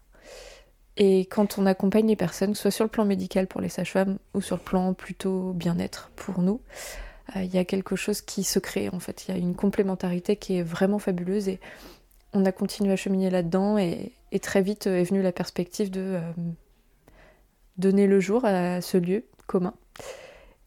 Et 0.96 1.20
quand 1.22 1.58
on 1.58 1.66
accompagne 1.66 2.06
les 2.06 2.16
personnes, 2.16 2.54
soit 2.54 2.70
sur 2.70 2.84
le 2.84 2.90
plan 2.90 3.04
médical 3.04 3.48
pour 3.48 3.60
les 3.60 3.68
sages-femmes 3.68 4.18
ou 4.32 4.40
sur 4.40 4.56
le 4.56 4.62
plan 4.62 4.94
plutôt 4.94 5.52
bien-être 5.52 6.10
pour 6.14 6.40
nous, 6.40 6.60
euh, 7.36 7.42
il 7.42 7.52
y 7.52 7.58
a 7.58 7.64
quelque 7.64 7.96
chose 7.96 8.20
qui 8.20 8.44
se 8.44 8.58
crée 8.58 8.88
en 8.92 9.00
fait. 9.00 9.26
Il 9.26 9.34
y 9.34 9.34
a 9.34 9.38
une 9.38 9.56
complémentarité 9.56 10.36
qui 10.36 10.56
est 10.58 10.62
vraiment 10.62 10.98
fabuleuse 10.98 11.48
et 11.48 11.58
on 12.32 12.44
a 12.44 12.52
continué 12.52 12.92
à 12.92 12.96
cheminer 12.96 13.30
là-dedans 13.30 13.78
et, 13.78 14.12
très 14.42 14.62
vite 14.62 14.88
est 14.88 15.04
venue 15.04 15.22
la 15.22 15.30
perspective 15.30 15.92
de 15.92 16.00
euh, 16.00 16.20
donner 17.78 18.08
le 18.08 18.18
jour 18.18 18.44
à 18.44 18.80
ce 18.80 18.96
lieu 18.96 19.24
commun. 19.46 19.74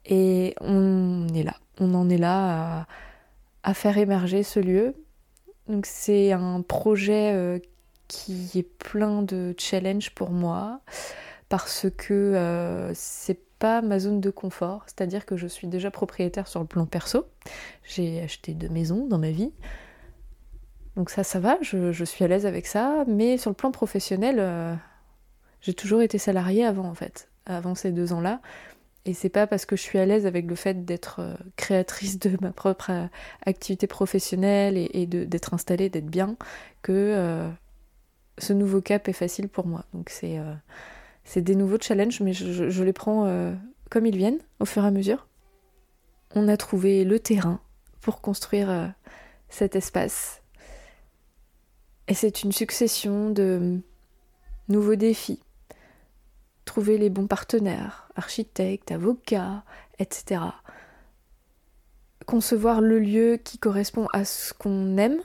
Et 0.06 0.54
on 0.62 1.28
est 1.34 1.42
là, 1.42 1.54
on 1.78 1.94
en 1.94 2.08
est 2.08 2.16
là 2.16 2.86
à, 3.62 3.74
faire 3.74 3.98
émerger 3.98 4.42
ce 4.42 4.58
lieu. 4.58 4.94
Donc 5.68 5.86
c'est 5.86 6.32
un 6.32 6.62
projet 6.62 7.32
euh, 7.34 7.58
qui 8.08 8.50
est 8.58 8.78
plein 8.78 9.22
de 9.22 9.54
challenges 9.58 10.10
pour 10.10 10.30
moi 10.30 10.80
parce 11.48 11.86
que 11.96 12.90
c'est 12.94 13.40
pas 13.58 13.82
ma 13.82 13.98
zone 13.98 14.20
de 14.20 14.30
confort, 14.30 14.84
c'est-à-dire 14.86 15.26
que 15.26 15.36
je 15.36 15.46
suis 15.46 15.66
déjà 15.66 15.90
propriétaire 15.90 16.46
sur 16.46 16.60
le 16.60 16.66
plan 16.66 16.86
perso. 16.86 17.26
J'ai 17.84 18.20
acheté 18.20 18.54
deux 18.54 18.68
maisons 18.68 19.06
dans 19.06 19.18
ma 19.18 19.30
vie. 19.30 19.52
Donc 20.96 21.10
ça, 21.10 21.22
ça 21.22 21.38
va, 21.38 21.58
je, 21.62 22.04
suis 22.04 22.24
à 22.24 22.28
l'aise 22.28 22.44
avec 22.44 22.66
ça. 22.66 23.04
Mais 23.06 23.38
sur 23.38 23.50
le 23.50 23.54
plan 23.54 23.70
professionnel, 23.70 24.36
euh, 24.40 24.74
j'ai 25.60 25.74
toujours 25.74 26.02
été 26.02 26.18
salariée 26.18 26.64
avant, 26.64 26.88
en 26.88 26.94
fait, 26.94 27.28
avant 27.46 27.74
ces 27.74 27.92
deux 27.92 28.12
ans-là. 28.12 28.40
Et 29.08 29.14
c'est 29.14 29.30
pas 29.30 29.46
parce 29.46 29.64
que 29.64 29.74
je 29.74 29.80
suis 29.80 29.98
à 29.98 30.04
l'aise 30.04 30.26
avec 30.26 30.46
le 30.46 30.54
fait 30.54 30.84
d'être 30.84 31.20
euh, 31.20 31.34
créatrice 31.56 32.18
de 32.18 32.36
ma 32.42 32.52
propre 32.52 32.90
euh, 32.90 33.06
activité 33.46 33.86
professionnelle 33.86 34.76
et, 34.76 35.06
d'être 35.06 35.54
installée, 35.54 35.88
d'être 35.88 36.10
bien, 36.10 36.36
que 36.82 37.48
ce 38.36 38.52
nouveau 38.52 38.82
cap 38.82 39.08
est 39.08 39.14
facile 39.14 39.48
pour 39.48 39.66
moi. 39.66 39.86
Donc 39.94 40.10
c'est 40.10 41.40
des 41.40 41.54
nouveaux 41.54 41.78
challenges, 41.80 42.20
mais 42.20 42.34
je, 42.34 42.82
les 42.82 42.92
prends 42.92 43.24
euh, 43.24 43.54
comme 43.88 44.04
ils 44.04 44.16
viennent, 44.16 44.40
au 44.60 44.66
fur 44.66 44.84
et 44.84 44.86
à 44.86 44.90
mesure. 44.90 45.26
On 46.34 46.46
a 46.46 46.58
trouvé 46.58 47.04
le 47.04 47.18
terrain 47.18 47.60
pour 48.02 48.20
construire 48.20 48.68
euh, 48.68 48.86
cet 49.48 49.74
espace. 49.74 50.42
Et 52.08 52.14
c'est 52.14 52.42
une 52.42 52.52
succession 52.52 53.30
de 53.30 53.80
nouveaux 54.68 54.96
défis. 54.96 55.40
Trouver 56.68 56.98
les 56.98 57.08
bons 57.08 57.26
partenaires, 57.26 58.10
architectes, 58.14 58.92
avocats, 58.92 59.62
etc 59.98 60.40
concevoir 62.28 62.82
le 62.82 62.98
lieu 62.98 63.38
qui 63.42 63.56
correspond 63.56 64.06
à 64.12 64.26
ce 64.26 64.52
qu'on 64.52 64.98
aime 64.98 65.16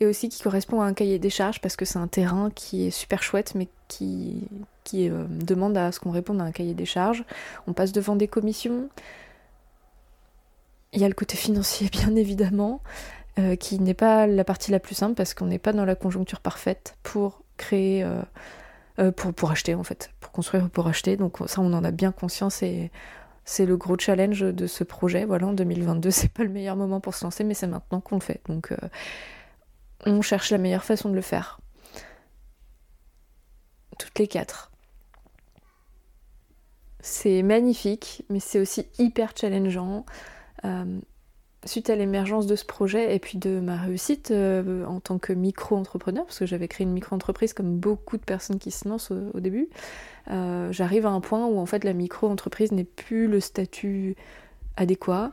et 0.00 0.06
aussi 0.06 0.28
qui 0.28 0.42
correspond 0.42 0.80
à 0.80 0.86
un 0.86 0.92
cahier 0.92 1.20
des 1.20 1.30
charges 1.30 1.60
parce 1.60 1.76
que 1.76 1.84
c'est 1.84 2.00
un 2.00 2.08
terrain 2.08 2.50
qui 2.52 2.84
est 2.84 2.90
super 2.90 3.22
chouette 3.22 3.54
mais 3.54 3.68
qui, 3.86 4.48
qui 4.82 5.08
euh, 5.08 5.24
demande 5.28 5.78
à 5.78 5.92
ce 5.92 6.00
qu'on 6.00 6.10
réponde 6.10 6.40
à 6.40 6.44
un 6.44 6.50
cahier 6.50 6.74
des 6.74 6.84
charges. 6.84 7.22
On 7.68 7.74
passe 7.74 7.92
devant 7.92 8.16
des 8.16 8.26
commissions. 8.26 8.88
Il 10.92 11.00
y 11.00 11.04
a 11.04 11.08
le 11.08 11.14
côté 11.14 11.36
financier 11.36 11.88
bien 11.92 12.16
évidemment 12.16 12.82
euh, 13.38 13.54
qui 13.54 13.78
n'est 13.78 13.94
pas 13.94 14.26
la 14.26 14.42
partie 14.42 14.72
la 14.72 14.80
plus 14.80 14.96
simple 14.96 15.14
parce 15.14 15.34
qu'on 15.34 15.46
n'est 15.46 15.60
pas 15.60 15.72
dans 15.72 15.84
la 15.84 15.94
conjoncture 15.94 16.40
parfaite 16.40 16.96
pour 17.04 17.44
créer... 17.56 18.02
Euh, 18.02 18.20
pour, 19.12 19.32
pour 19.32 19.52
acheter 19.52 19.76
en 19.76 19.84
fait, 19.84 20.10
pour 20.72 20.86
acheter. 20.86 21.16
Donc 21.16 21.38
ça 21.46 21.60
on 21.60 21.72
en 21.72 21.84
a 21.84 21.90
bien 21.90 22.12
conscience 22.12 22.62
et 22.62 22.90
c'est 23.48 23.64
le 23.64 23.78
gros 23.78 23.98
challenge 23.98 24.40
de 24.40 24.66
ce 24.66 24.84
projet. 24.84 25.24
Voilà, 25.24 25.46
en 25.46 25.54
2022, 25.54 26.10
c'est 26.12 26.30
pas 26.30 26.44
le 26.44 26.50
meilleur 26.50 26.76
moment 26.76 27.00
pour 27.00 27.14
se 27.14 27.24
lancer, 27.24 27.44
mais 27.44 27.54
c'est 27.54 27.66
maintenant 27.66 28.00
qu'on 28.00 28.16
le 28.16 28.20
fait. 28.20 28.42
Donc, 28.46 28.72
euh, 28.72 28.76
on 30.04 30.20
cherche 30.20 30.50
la 30.50 30.58
meilleure 30.58 30.84
façon 30.84 31.08
de 31.08 31.14
le 31.14 31.22
faire. 31.22 31.58
Toutes 33.98 34.18
les 34.18 34.28
quatre. 34.28 34.70
C'est 37.00 37.42
magnifique, 37.42 38.22
mais 38.28 38.38
c'est 38.38 38.60
aussi 38.60 38.86
hyper 38.98 39.32
challengeant. 39.34 40.04
Euh, 40.66 41.00
suite 41.68 41.90
à 41.90 41.96
l'émergence 41.96 42.46
de 42.46 42.56
ce 42.56 42.64
projet 42.64 43.14
et 43.14 43.18
puis 43.18 43.38
de 43.38 43.60
ma 43.60 43.76
réussite 43.76 44.30
euh, 44.30 44.84
en 44.86 45.00
tant 45.00 45.18
que 45.18 45.32
micro-entrepreneur, 45.32 46.24
parce 46.24 46.38
que 46.38 46.46
j'avais 46.46 46.68
créé 46.68 46.86
une 46.86 46.92
micro-entreprise 46.92 47.52
comme 47.52 47.78
beaucoup 47.78 48.16
de 48.16 48.24
personnes 48.24 48.58
qui 48.58 48.70
se 48.70 48.88
lancent 48.88 49.12
au, 49.12 49.40
début, 49.40 49.68
euh, 50.30 50.72
j'arrive 50.72 51.06
à 51.06 51.10
un 51.10 51.20
point 51.20 51.46
où 51.46 51.58
en 51.58 51.66
fait 51.66 51.84
la 51.84 51.92
micro-entreprise 51.92 52.72
n'est 52.72 52.84
plus 52.84 53.28
le 53.28 53.40
statut 53.40 54.16
adéquat 54.76 55.32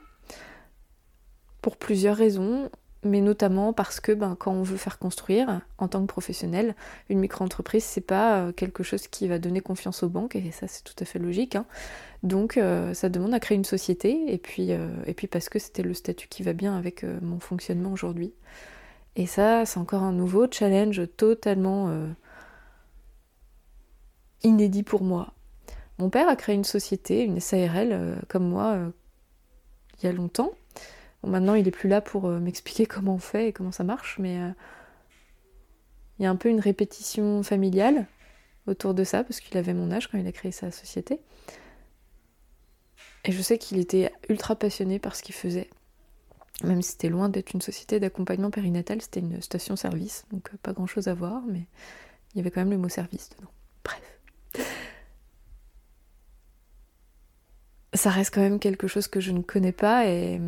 pour 1.62 1.78
plusieurs 1.78 2.16
raisons 2.16 2.70
mais 3.06 3.22
notamment 3.22 3.72
parce 3.72 4.00
que 4.00 4.12
ben, 4.12 4.36
quand 4.38 4.52
on 4.52 4.64
veut 4.64 4.78
faire 4.78 4.98
construire 4.98 5.62
en 5.78 5.88
tant 5.88 6.02
que 6.02 6.08
professionnel, 6.08 6.76
une 7.10 7.20
micro-entreprise, 7.20 7.84
c'est 7.84 8.02
pas 8.02 8.40
euh, 8.40 8.52
quelque 8.52 8.84
chose 8.84 9.08
qui 9.08 9.28
va 9.28 9.38
donner 9.38 9.62
confiance 9.62 10.04
aux 10.04 10.10
banques, 10.10 10.36
et 10.36 10.52
ça 10.52 10.68
c'est 10.68 10.84
tout 10.84 10.96
à 11.00 11.06
fait 11.06 11.20
logique. 11.20 11.56
Hein. 11.56 11.66
Donc 12.24 12.58
euh, 12.58 12.94
ça 12.96 13.10
demande 13.10 13.34
à 13.34 13.40
créer 13.40 13.56
une 13.56 13.64
société, 13.64 14.34
et 14.34 14.40
puis, 14.40 14.72
euh, 14.72 14.90
et 15.06 15.14
puis 15.14 15.28
parce 15.28 15.50
que 15.50 15.60
c'était 15.60 15.84
le 15.84 15.94
statut 15.94 16.28
qui 16.28 16.42
va 16.42 16.54
bien 16.54 16.76
avec 16.76 17.06
mon 17.22 17.40
fonctionnement 17.40 17.92
aujourd'hui. 17.92 18.34
Et 19.16 19.28
ça, 19.28 19.66
c'est 19.66 19.80
encore 19.80 20.04
un 20.04 20.12
nouveau 20.12 20.48
challenge 20.52 21.02
totalement 21.16 21.90
inédit 24.44 24.84
pour 24.84 25.04
moi. 25.04 25.34
Mon 26.00 26.10
père 26.10 26.28
a 26.28 26.36
créé 26.36 26.54
une 26.54 26.66
société, 26.66 27.24
une 27.24 27.40
SARL, 27.40 28.18
comme 28.28 28.50
moi, 28.50 28.78
il 30.02 30.06
y 30.06 30.10
a 30.10 30.12
longtemps 30.12 30.52
maintenant, 31.26 31.56
il 31.56 31.68
est 31.68 31.72
plus 31.72 31.90
là 31.90 32.02
pour 32.02 32.26
euh, 32.26 32.40
m'expliquer 32.40 32.86
comment 32.88 33.16
on 33.16 33.20
fait 33.20 33.50
et 33.50 33.54
comment 33.54 33.72
ça 33.72 33.84
marche, 33.84 34.18
mais 34.20 34.40
euh, 34.40 34.50
il 36.20 36.24
y 36.24 36.26
a 36.26 36.30
un 36.30 36.36
peu 36.36 36.50
une 36.50 36.60
répétition 36.60 37.44
familiale 37.44 38.08
autour 38.68 38.94
de 38.94 39.04
ça, 39.04 39.24
parce 39.24 39.40
qu'il 39.40 39.58
avait 39.58 39.74
mon 39.74 39.92
âge 39.92 40.08
quand 40.08 40.18
il 40.18 40.28
a 40.28 40.32
créé 40.32 40.52
sa 40.52 40.72
société. 40.72 41.20
Et 43.26 43.32
je 43.32 43.42
sais 43.42 43.58
qu'il 43.58 43.80
était 43.80 44.12
ultra 44.30 44.56
passionné 44.56 45.00
par 45.00 45.16
ce 45.16 45.24
qu'il 45.24 45.36
faisait. 45.36 45.70
Même 46.64 46.82
si 46.82 46.92
c'était 46.92 47.10
loin 47.10 47.28
d'être 47.28 47.54
une 47.54 47.62
société 47.62 48.00
d'accompagnement 48.00 48.50
périnatal, 48.50 49.02
c'était 49.02 49.20
une 49.20 49.42
station-service, 49.42 50.26
donc 50.32 50.50
euh, 50.54 50.58
pas 50.62 50.74
grand-chose 50.74 51.08
à 51.08 51.14
voir, 51.14 51.44
mais 51.48 51.66
il 52.34 52.38
y 52.38 52.42
avait 52.42 52.52
quand 52.52 52.62
même 52.62 52.72
le 52.72 52.78
mot 52.78 52.90
service 52.90 53.30
dedans. 53.32 53.52
Bref. 53.84 54.66
Ça 57.94 58.10
reste 58.10 58.34
quand 58.34 58.42
même 58.42 58.60
quelque 58.60 58.88
chose 58.88 59.08
que 59.08 59.20
je 59.20 59.32
ne 59.32 59.42
connais 59.42 59.72
pas 59.72 60.08
et 60.08 60.40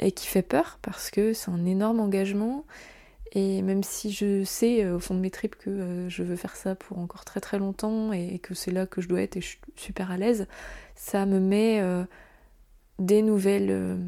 et 0.00 0.12
qui 0.12 0.26
fait 0.26 0.42
peur 0.42 0.78
parce 0.82 1.10
que 1.10 1.32
c'est 1.32 1.50
un 1.50 1.64
énorme 1.66 2.00
engagement. 2.00 2.64
Et 3.32 3.62
même 3.62 3.82
si 3.82 4.12
je 4.12 4.44
sais 4.44 4.84
euh, 4.84 4.96
au 4.96 5.00
fond 5.00 5.14
de 5.14 5.20
mes 5.20 5.30
tripes 5.30 5.56
que 5.56 5.70
euh, 5.70 6.08
je 6.08 6.22
veux 6.22 6.36
faire 6.36 6.54
ça 6.54 6.76
pour 6.76 6.98
encore 6.98 7.24
très 7.24 7.40
très 7.40 7.58
longtemps 7.58 8.12
et, 8.12 8.38
que 8.38 8.54
c'est 8.54 8.70
là 8.70 8.86
que 8.86 9.00
je 9.00 9.08
dois 9.08 9.22
être 9.22 9.36
et 9.36 9.40
je 9.40 9.48
suis 9.48 9.60
super 9.76 10.12
à 10.12 10.16
l'aise, 10.16 10.46
ça 10.94 11.26
me 11.26 11.40
met 11.40 11.80
euh, 11.80 12.04
des 13.00 13.22
nouvelles 13.22 13.98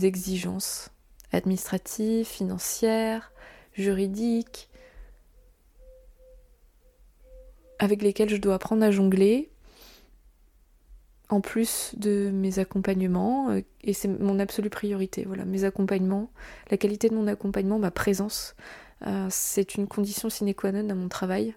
exigences 0.00 0.90
administratives, 1.32 2.26
financières, 2.26 3.32
juridiques, 3.72 4.68
avec 7.80 8.02
lesquelles 8.02 8.30
je 8.30 8.36
dois 8.36 8.54
apprendre 8.54 8.84
à 8.84 8.92
jongler 8.92 9.50
en 11.28 11.40
plus 11.40 11.92
de 11.96 12.30
mes 12.30 12.58
accompagnements, 12.58 13.50
euh, 13.50 13.60
et 13.82 13.92
c'est 13.92 14.08
mon 14.08 14.38
absolue 14.38 14.70
priorité, 14.70 15.24
voilà, 15.26 15.44
mes 15.44 15.64
accompagnements, 15.64 16.30
la 16.70 16.76
qualité 16.76 17.08
de 17.08 17.14
mon 17.14 17.26
accompagnement, 17.26 17.78
ma 17.78 17.90
présence, 17.90 18.54
euh, 19.06 19.26
c'est 19.30 19.74
une 19.74 19.88
condition 19.88 20.30
sine 20.30 20.54
qua 20.54 20.72
non 20.72 20.88
à 20.88 20.94
mon 20.94 21.08
travail. 21.08 21.54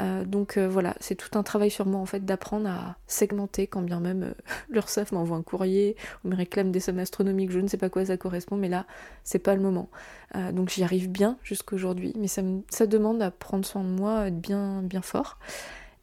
Euh, 0.00 0.24
donc 0.24 0.56
voilà, 0.56 0.94
c'est 0.98 1.14
tout 1.14 1.38
un 1.38 1.42
travail 1.42 1.70
sur 1.70 1.84
moi 1.84 2.00
en 2.00 2.06
fait 2.06 2.24
d'apprendre 2.24 2.66
à 2.70 2.96
segmenter 3.06 3.66
quand 3.66 3.82
bien 3.82 4.00
même 4.00 4.32
l'URSSAF 4.70 5.12
m'envoie 5.12 5.36
un 5.36 5.42
courrier 5.42 5.94
ou 6.24 6.28
me 6.28 6.36
réclame 6.36 6.70
des 6.70 6.80
sommes 6.80 7.00
astronomiques, 7.00 7.50
je 7.50 7.60
ne 7.60 7.68
sais 7.68 7.76
pas 7.76 7.90
quoi 7.90 8.06
ça 8.06 8.16
correspond, 8.16 8.56
mais 8.56 8.70
là 8.70 8.86
c'est 9.24 9.40
pas 9.40 9.54
le 9.54 9.60
moment. 9.60 9.90
donc 10.52 10.70
j'y 10.70 10.84
arrive 10.84 11.10
bien 11.10 11.36
jusqu'aujourd'hui, 11.42 12.14
mais 12.16 12.28
ça, 12.28 12.86
demande 12.86 13.20
à 13.20 13.30
prendre 13.30 13.66
soin 13.66 13.84
de 13.84 13.90
moi, 13.90 14.28
être 14.28 14.40
bien, 14.40 14.80
bien 14.82 15.02
fort 15.02 15.38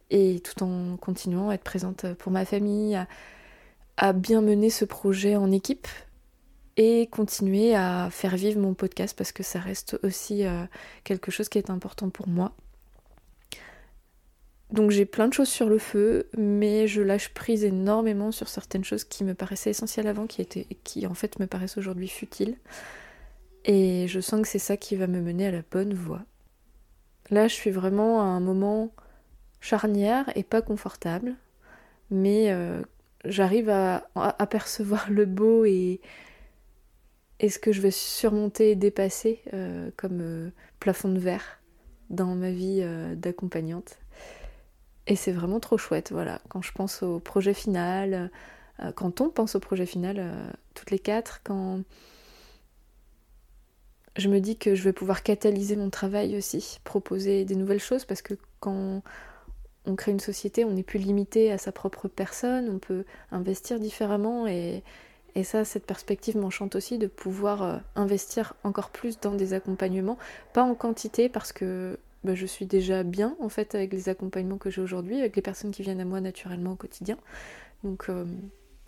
et 0.10 0.40
tout 0.40 0.64
en 0.64 0.98
continuant 0.98 1.50
à 1.50 1.56
être 1.56 1.64
présente 1.64 2.14
pour 2.14 2.32
ma 2.32 2.46
famille, 2.46 2.98
à, 3.98 4.14
bien 4.14 4.42
mener 4.42 4.70
ce 4.70 4.86
projet 4.86 5.36
en 5.36 5.52
équipe 5.52 5.88
et 6.78 7.08
continuer 7.08 7.76
à 7.76 8.10
faire 8.12 8.36
vivre 8.36 8.60
mon 8.60 8.74
podcast 8.74 9.18
parce 9.18 9.32
que 9.32 9.44
ça 9.44 9.60
reste 9.60 10.00
aussi 10.04 10.46
euh, 10.46 10.66
quelque 11.04 11.32
chose 11.32 11.50
qui 11.50 11.58
est 11.58 11.70
important 11.70 12.10
pour 12.10 12.28
moi. 12.28 12.54
Donc 14.72 14.92
j'ai 14.92 15.06
plein 15.06 15.28
de 15.28 15.34
choses 15.34 15.48
sur 15.48 15.70
le 15.70 15.80
feu, 15.80 16.30
mais 16.38 16.88
je 16.88 17.02
lâche 17.02 17.30
prise 17.30 17.64
énormément 17.64 18.32
sur 18.32 18.50
certaines 18.50 18.84
choses 18.84 19.06
qui 19.06 19.24
me 19.24 19.34
paraissaient 19.34 19.70
essentielles 19.70 20.08
avant, 20.08 20.28
qui, 20.28 20.42
étaient, 20.42 20.68
qui 20.84 21.08
en 21.08 21.14
fait 21.14 21.40
me 21.40 21.48
paraissent 21.48 21.78
aujourd'hui 21.78 22.10
futiles. 22.10 22.58
Et 23.64 24.08
je 24.08 24.20
sens 24.20 24.42
que 24.42 24.48
c'est 24.48 24.60
ça 24.60 24.78
qui 24.78 24.96
va 24.96 25.08
me 25.08 25.22
mener 25.22 25.48
à 25.48 25.52
la 25.52 25.62
bonne 25.72 25.94
voie. 25.94 26.22
Là, 27.30 27.48
je 27.48 27.54
suis 27.54 27.72
vraiment 27.72 28.22
à 28.22 28.26
un 28.26 28.40
moment 28.40 28.92
charnière 29.60 30.32
et 30.36 30.44
pas 30.44 30.62
confortable, 30.62 31.36
mais 32.10 32.52
euh, 32.52 32.82
j'arrive 33.26 33.70
à, 33.70 34.08
apercevoir 34.16 35.10
le 35.10 35.26
beau 35.26 35.66
et, 35.66 36.02
ce 37.42 37.60
que 37.60 37.72
je 37.72 37.82
vais 37.82 37.92
surmonter 37.92 38.72
et 38.72 38.76
dépasser 38.76 39.42
euh, 39.54 39.92
comme 39.96 40.22
euh, 40.22 40.50
plafond 40.80 41.10
de 41.10 41.20
verre 41.20 41.60
dans 42.10 42.36
ma 42.36 42.52
vie 42.52 42.86
d'accompagnante. 43.16 43.98
Et 45.08 45.16
c'est 45.16 45.34
vraiment 45.34 45.60
trop 45.60 45.78
chouette, 45.78 46.12
voilà. 46.12 46.42
Quand 46.48 46.62
je 46.62 46.72
pense 46.72 47.04
au 47.04 47.20
projet 47.20 47.54
final, 47.54 48.32
quand 48.96 49.20
on 49.20 49.30
pense 49.30 49.56
au 49.56 49.60
projet 49.60 49.86
final, 49.86 50.54
toutes 50.74 50.92
les 50.92 51.00
quatre, 51.00 51.42
quand 51.44 51.82
je 54.18 54.30
me 54.30 54.40
dis 54.40 54.58
que 54.58 54.74
je 54.74 54.84
vais 54.84 54.94
pouvoir 54.94 55.22
catalyser 55.22 55.76
mon 55.76 55.90
travail 55.90 56.38
aussi, 56.38 56.80
proposer 56.84 57.46
des 57.46 57.56
nouvelles 57.56 57.80
choses, 57.80 58.06
parce 58.06 58.22
que 58.22 58.36
quand 58.60 59.04
on 59.88 59.96
crée 59.96 60.12
une 60.12 60.20
société, 60.20 60.66
on 60.66 60.72
n'est 60.72 60.84
plus 60.84 61.00
limité 61.00 61.52
à 61.52 61.58
sa 61.58 61.72
propre 61.72 62.08
personne, 62.08 62.70
on 62.70 62.78
peut 62.78 63.06
investir 63.32 63.80
différemment 63.80 64.48
et, 64.48 64.84
ça, 65.44 65.64
cette 65.66 65.86
perspective 65.86 66.36
m'enchante 66.36 66.76
aussi 66.76 66.98
de 66.98 67.06
pouvoir 67.06 67.62
euh, 67.62 67.78
investir 67.96 68.56
encore 68.64 68.90
plus 68.90 69.20
dans 69.20 69.36
des 69.36 69.54
accompagnements, 69.54 70.18
pas 70.52 70.64
en 70.64 70.74
quantité 70.74 71.30
parce 71.30 71.54
que 71.54 72.00
bah, 72.24 72.34
je 72.34 72.48
suis 72.48 72.66
déjà 72.66 73.04
bien 73.04 73.36
en 73.40 73.48
fait 73.48 73.76
avec 73.76 73.94
les 73.94 74.10
accompagnements 74.10 74.58
que 74.58 74.72
j'ai 74.72 74.82
aujourd'hui, 74.82 75.20
avec 75.20 75.36
les 75.36 75.44
personnes 75.44 75.70
qui 75.70 75.84
viennent 75.84 76.02
à 76.02 76.06
moi 76.06 76.22
naturellement 76.22 76.72
au 76.72 76.76
quotidien. 76.76 77.18
Donc 77.84 78.10
euh, 78.10 78.26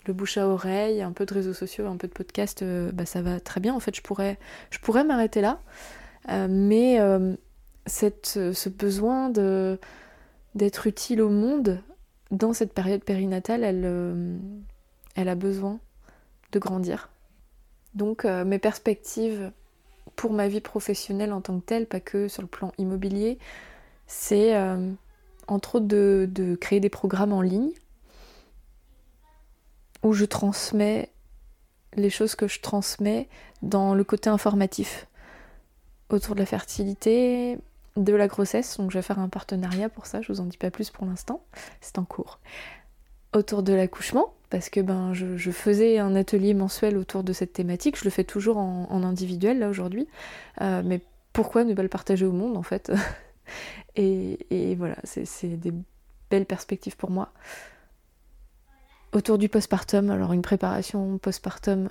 le 0.06 0.12
bouche 0.12 0.38
à 0.38 0.48
oreille, 0.48 1.02
un 1.02 1.12
peu 1.12 1.24
de 1.24 1.32
réseaux 1.32 1.54
sociaux, 1.54 1.86
un 1.86 1.96
peu 1.96 2.08
de 2.08 2.12
podcast, 2.12 2.62
euh, 2.62 2.90
bah, 2.90 3.06
ça 3.06 3.22
va 3.22 3.38
très 3.38 3.60
bien. 3.60 3.72
En 3.72 3.80
fait, 3.80 3.94
je 3.94 4.02
pourrais, 4.02 4.36
m'arrêter 5.04 5.42
là, 5.42 5.60
mais 6.48 6.98
ce 7.86 8.68
besoin 8.68 9.30
de 9.30 9.78
d'être 10.54 10.86
utile 10.86 11.22
au 11.22 11.28
monde 11.28 11.82
dans 12.30 12.52
cette 12.52 12.72
période 12.72 13.02
périnatale, 13.02 13.64
elle, 13.64 14.38
elle 15.16 15.28
a 15.28 15.34
besoin 15.34 15.80
de 16.52 16.58
grandir. 16.58 17.10
Donc 17.94 18.24
mes 18.24 18.58
perspectives 18.58 19.50
pour 20.16 20.32
ma 20.32 20.48
vie 20.48 20.60
professionnelle 20.60 21.32
en 21.32 21.40
tant 21.40 21.58
que 21.58 21.64
telle, 21.64 21.86
pas 21.86 22.00
que 22.00 22.28
sur 22.28 22.42
le 22.42 22.48
plan 22.48 22.72
immobilier, 22.78 23.38
c'est 24.06 24.56
euh, 24.56 24.92
entre 25.46 25.76
autres 25.76 25.86
de, 25.86 26.58
créer 26.60 26.80
des 26.80 26.90
programmes 26.90 27.32
en 27.32 27.42
ligne 27.42 27.70
où 30.02 30.12
je 30.12 30.24
transmets 30.24 31.10
les 31.94 32.10
choses 32.10 32.34
que 32.34 32.48
je 32.48 32.60
transmets 32.60 33.28
dans 33.62 33.94
le 33.94 34.04
côté 34.04 34.30
informatif 34.30 35.06
autour 36.08 36.34
de 36.34 36.40
la 36.40 36.46
fertilité, 36.46 37.58
de 37.96 38.12
la 38.12 38.28
grossesse. 38.28 38.78
Donc 38.78 38.90
je 38.90 38.98
vais 38.98 39.02
faire 39.02 39.18
un 39.18 39.28
partenariat 39.28 39.88
pour 39.88 40.06
ça, 40.06 40.20
je 40.22 40.32
vous 40.32 40.40
en 40.40 40.44
dis 40.44 40.56
pas 40.56 40.70
plus 40.70 40.90
pour 40.90 41.06
l'instant, 41.06 41.44
c'est 41.80 41.98
en 41.98 42.04
cours. 42.04 42.40
Autour 43.32 43.62
de 43.62 43.72
l'accouchement, 43.72 44.34
parce 44.50 44.68
que 44.68 44.80
ben, 44.80 45.14
je, 45.14 45.50
faisais 45.50 45.98
un 45.98 46.14
atelier 46.16 46.54
mensuel 46.54 46.96
autour 46.96 47.22
de 47.22 47.32
cette 47.32 47.52
thématique, 47.52 47.96
je 47.98 48.04
le 48.04 48.10
fais 48.10 48.24
toujours 48.24 48.58
en, 48.58 49.02
individuel 49.02 49.60
là 49.60 49.68
aujourd'hui, 49.68 50.08
euh, 50.60 50.82
mais 50.84 51.00
pourquoi 51.32 51.64
ne 51.64 51.74
pas 51.74 51.82
le 51.82 51.88
partager 51.88 52.26
au 52.26 52.32
monde 52.32 52.56
en 52.56 52.62
fait 52.62 52.90
et, 53.96 54.74
voilà, 54.76 54.96
c'est 55.04 55.60
des 55.60 55.72
belles 56.30 56.46
perspectives 56.46 56.96
pour 56.96 57.10
moi. 57.10 57.32
Autour 59.12 59.38
du 59.38 59.48
postpartum, 59.48 60.10
alors 60.10 60.32
une 60.32 60.42
préparation 60.42 61.18
postpartum 61.18 61.88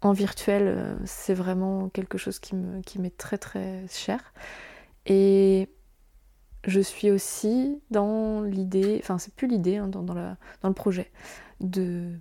en 0.00 0.12
virtuel, 0.12 0.62
euh, 0.66 0.94
c'est 1.04 1.34
vraiment 1.34 1.88
quelque 1.90 2.16
chose 2.16 2.38
qui 2.38 2.54
m'est 2.54 2.82
qui 2.82 3.10
très 3.10 3.36
très 3.36 3.84
cher. 3.88 4.32
Et 5.08 5.68
je 6.64 6.80
suis 6.80 7.10
aussi 7.10 7.80
dans 7.90 8.42
l'idée, 8.42 8.98
enfin 9.02 9.18
c'est 9.18 9.34
plus 9.34 9.48
l'idée, 9.48 9.76
hein, 9.76 9.88
dans, 9.88 10.14
le 10.14 10.72
projet, 10.74 11.10
de 11.60 12.12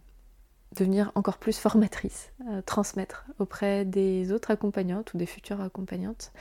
devenir 0.78 1.12
encore 1.16 1.38
plus 1.38 1.58
formatrice, 1.58 2.32
euh, 2.50 2.62
transmettre 2.62 3.26
auprès 3.40 3.86
des 3.86 4.32
autres 4.32 4.52
accompagnantes 4.52 5.14
ou 5.14 5.18
des 5.18 5.26
futures 5.26 5.62
accompagnantes. 5.62 6.32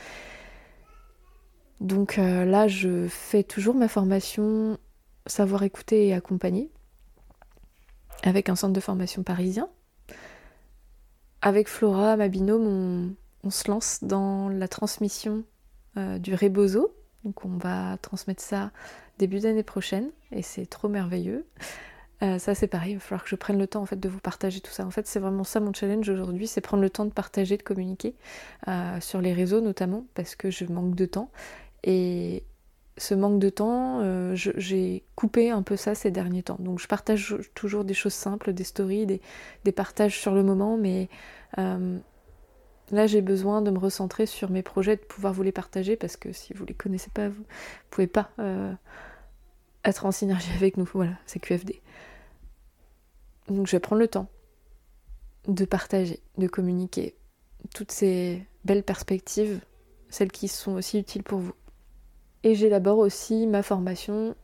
Donc 1.81 2.19
euh, 2.19 2.45
là, 2.45 2.69
je 2.69 3.07
fais 3.09 3.43
toujours 3.43 3.75
ma 3.75 3.89
formation 3.89 4.79
savoir 5.27 5.63
écouter 5.65 6.09
et 6.09 6.15
accompagner 6.15 6.71
avec 8.23 8.49
un 8.49 8.57
centre 8.57 8.73
de 8.73 8.81
formation 8.81 9.23
parisien. 9.23 9.69
Avec 11.43 11.69
Flora, 11.69 12.17
ma 12.17 12.29
binôme, 12.29 13.17
on, 13.45 13.51
se 13.51 13.71
lance 13.71 14.03
dans 14.03 14.49
la 14.49 14.67
transmission 14.67 15.45
euh, 15.97 16.19
du 16.19 16.35
rebozo. 16.35 16.95
Donc 17.25 17.45
on 17.45 17.57
va 17.57 17.97
transmettre 18.03 18.43
ça 18.43 18.71
début 19.19 19.41
d'année 19.41 19.63
prochaine 19.63 20.11
et 20.31 20.43
c'est 20.43 20.67
trop 20.67 20.89
merveilleux. 20.89 21.47
Euh, 22.23 22.39
ça 22.39 22.55
c'est 22.55 22.67
pareil, 22.67 22.93
il 22.93 22.95
va 22.95 23.01
falloir 23.01 23.25
que 23.25 23.31
je 23.31 23.37
prenne 23.37 23.59
le 23.59 23.67
temps 23.67 23.83
en 23.83 23.87
fait 23.87 23.99
de 23.99 24.09
vous 24.09 24.21
partager 24.21 24.61
tout 24.61 24.71
ça. 24.71 24.87
En 24.87 24.91
fait 24.91 25.07
c'est 25.07 25.19
vraiment 25.19 25.45
ça 25.45 25.61
mon 25.61 25.73
challenge 25.73 26.09
aujourd'hui, 26.09 26.47
c'est 26.47 26.61
prendre 26.61 26.83
le 26.83 26.91
temps 26.91 27.05
de 27.05 27.11
partager, 27.11 27.57
de 27.57 27.63
communiquer 27.63 28.15
euh, 28.69 29.01
sur 29.01 29.21
les 29.21 29.33
réseaux 29.33 29.61
notamment 29.61 30.07
parce 30.15 30.37
que 30.37 30.51
je 30.51 30.65
manque 30.67 30.95
de 30.95 31.07
temps. 31.07 31.31
Et 31.83 32.45
ce 32.99 33.15
manque 33.15 33.39
de 33.39 33.51
temps, 33.51 34.03
j'ai 34.35 35.05
coupé 35.17 35.51
un 35.51 35.63
peu 35.63 35.77
ça 35.77 35.95
ces 35.95 36.11
derniers 36.11 36.43
temps. 36.43 36.57
Donc 36.59 36.79
je 36.79 36.89
partage 36.89 37.37
toujours 37.55 37.85
des 37.85 37.93
choses 37.93 38.15
simples, 38.15 38.55
des 38.55 38.65
stories, 38.65 39.07
des 39.07 39.73
partages 39.73 40.19
sur 40.19 40.35
le 40.35 40.43
moment, 40.43 40.79
mais 40.79 41.11
là 42.91 43.07
j'ai 43.07 43.23
besoin 43.23 43.63
de 43.63 43.71
me 43.71 43.79
recentrer 43.79 44.27
sur 44.27 44.51
mes 44.51 44.63
projets, 44.63 44.97
de 44.97 45.03
pouvoir 45.03 45.33
vous 45.33 45.43
les 45.43 45.53
partager 45.53 45.97
parce 45.97 46.17
que 46.17 46.33
si 46.33 46.53
vous 46.53 46.65
les 46.65 46.75
connaissez 46.75 47.11
pas, 47.11 47.29
vous 47.29 47.45
pouvez 47.91 48.07
pas 48.07 48.31
être 49.85 50.07
en 50.07 50.13
synergie 50.13 50.53
avec 50.57 50.77
nous. 50.77 50.89
Voilà, 50.93 51.13
c'est 51.27 51.39
QFD. 51.39 51.81
Donc 53.49 53.67
je 53.67 53.73
vais 53.73 53.81
prendre 53.81 54.01
le 54.01 54.09
temps 54.09 54.29
de 55.47 55.65
partager, 55.65 56.21
de 56.39 56.49
communiquer 56.49 57.15
toutes 57.75 57.93
ces 57.93 58.45
belles 58.65 58.83
perspectives, 58.83 59.61
celles 60.09 60.33
qui 60.33 60.49
sont 60.49 60.73
aussi 60.73 60.99
utiles 60.99 61.23
pour 61.23 61.39
vous. 61.39 61.55
Et 62.43 62.55
j'élabore 62.55 62.99
aussi 62.99 63.47
ma 63.47 63.63
formation 63.63 64.35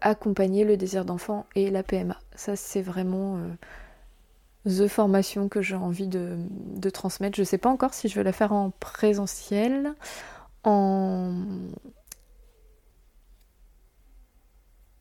accompagner 0.00 0.64
le 0.64 0.76
désir 0.76 1.04
d'enfant 1.04 1.46
et 1.54 1.70
la 1.70 1.82
PMA. 1.82 2.18
Ça 2.34 2.56
c'est 2.56 2.82
vraiment 2.82 3.36
euh, 3.36 3.48
the 4.66 4.88
formation 4.88 5.48
que 5.48 5.62
j'ai 5.62 5.76
envie 5.76 6.08
de, 6.08 6.38
transmettre. 6.90 7.36
Je 7.36 7.42
ne 7.42 7.46
sais 7.46 7.58
pas 7.58 7.70
encore 7.70 7.94
si 7.94 8.08
je 8.08 8.14
vais 8.14 8.24
la 8.24 8.32
faire 8.32 8.52
en 8.52 8.70
présentiel, 8.70 9.94
en 10.64 11.34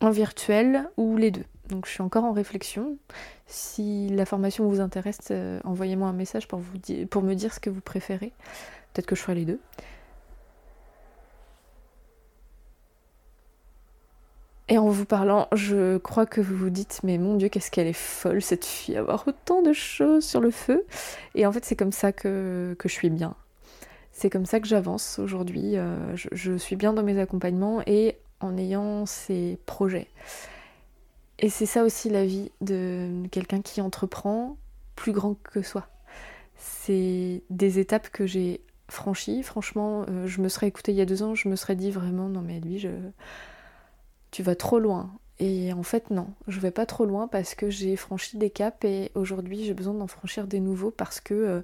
en 0.01 0.11
virtuel 0.11 0.89
ou 0.97 1.17
les 1.17 1.31
deux. 1.31 1.43
Donc 1.67 1.85
je 1.85 1.91
suis 1.91 2.01
encore 2.01 2.23
en 2.23 2.31
réflexion. 2.31 2.97
Si 3.45 4.09
la 4.09 4.25
formation 4.25 4.67
vous 4.67 4.79
intéresse, 4.79 5.19
euh, 5.31 5.59
envoyez-moi 5.63 6.07
un 6.07 6.13
message 6.13 6.47
pour, 6.47 6.59
vous 6.59 6.77
pour 7.09 7.21
me 7.21 7.33
dire 7.33 7.53
ce 7.53 7.59
que 7.59 7.69
vous 7.69 7.81
préférez. 7.81 8.31
Peut-être 8.93 9.05
que 9.05 9.15
je 9.15 9.21
ferai 9.21 9.35
les 9.35 9.45
deux. 9.45 9.59
Et 14.71 14.77
en 14.77 14.87
vous 14.87 15.05
parlant, 15.05 15.47
je 15.51 15.97
crois 15.97 16.27
que 16.27 16.41
vous 16.41 16.55
vous 16.55 16.69
dites, 16.69 16.99
mais 17.03 17.17
mon 17.17 17.35
Dieu, 17.35 17.49
qu'est-ce 17.49 17.71
qu'elle 17.71 17.87
est 17.87 17.93
folle, 17.93 18.39
cette 18.39 18.65
fille, 18.65 18.97
avoir 18.97 19.27
autant 19.27 19.63
de 19.63 19.73
choses 19.73 20.23
sur 20.23 20.39
le 20.39 20.51
feu. 20.51 20.85
Et 21.33 21.47
en 21.47 21.51
fait, 21.51 21.65
c'est 21.65 21.75
comme 21.75 21.91
ça 21.91 22.11
que, 22.11 22.77
je 22.79 22.87
suis 22.87 23.09
bien. 23.09 23.33
C'est 24.11 24.29
comme 24.29 24.45
ça 24.45 24.59
que 24.59 24.67
j'avance 24.67 25.17
aujourd'hui. 25.17 25.75
Euh, 25.75 26.15
je, 26.15 26.55
suis 26.57 26.75
bien 26.75 26.93
dans 26.93 27.01
mes 27.01 27.19
accompagnements 27.19 27.81
et 27.87 28.17
en 28.41 28.57
ayant 28.57 29.07
ces 29.07 29.57
projets. 29.65 30.07
Et 31.39 31.49
c'est 31.49 31.65
ça 31.65 31.83
aussi 31.83 32.09
la 32.09 32.25
vie 32.25 32.51
de 32.61 33.27
quelqu'un 33.31 33.61
qui 33.61 33.81
entreprend 33.81 34.57
plus 34.95 35.13
grand 35.13 35.33
que 35.33 35.63
soi. 35.63 35.87
C'est 36.57 37.41
des 37.49 37.79
étapes 37.79 38.09
que 38.09 38.27
j'ai 38.27 38.61
franchies. 38.87 39.41
Franchement, 39.41 40.05
euh, 40.09 40.27
je 40.27 40.41
me 40.41 40.49
serais 40.49 40.67
écoutée 40.67 40.91
il 40.91 40.97
y 40.97 41.01
a 41.01 41.05
deux 41.05 41.23
ans, 41.23 41.33
je 41.33 41.49
me 41.49 41.55
serais 41.55 41.75
dit 41.75 41.89
vraiment, 41.89 42.29
non 42.29 42.41
mais 42.41 42.59
lui, 42.59 42.77
je... 42.77 42.89
tu 44.31 44.43
vas 44.43 44.55
trop 44.55 44.79
loin. 44.79 45.11
Et 45.39 45.71
en 45.71 45.83
fait, 45.83 46.09
non, 46.09 46.27
je 46.47 46.59
vais 46.59 46.71
pas 46.71 46.85
trop 46.85 47.05
loin 47.05 47.27
parce 47.27 47.55
que 47.55 47.69
j'ai 47.69 47.95
franchi 47.95 48.37
des 48.37 48.49
caps 48.49 48.83
et 48.83 49.11
aujourd'hui 49.15 49.63
j'ai 49.63 49.73
besoin 49.73 49.93
d'en 49.93 50.07
franchir 50.07 50.47
des 50.47 50.59
nouveaux 50.59 50.91
parce 50.91 51.21
que 51.21 51.33
euh, 51.33 51.61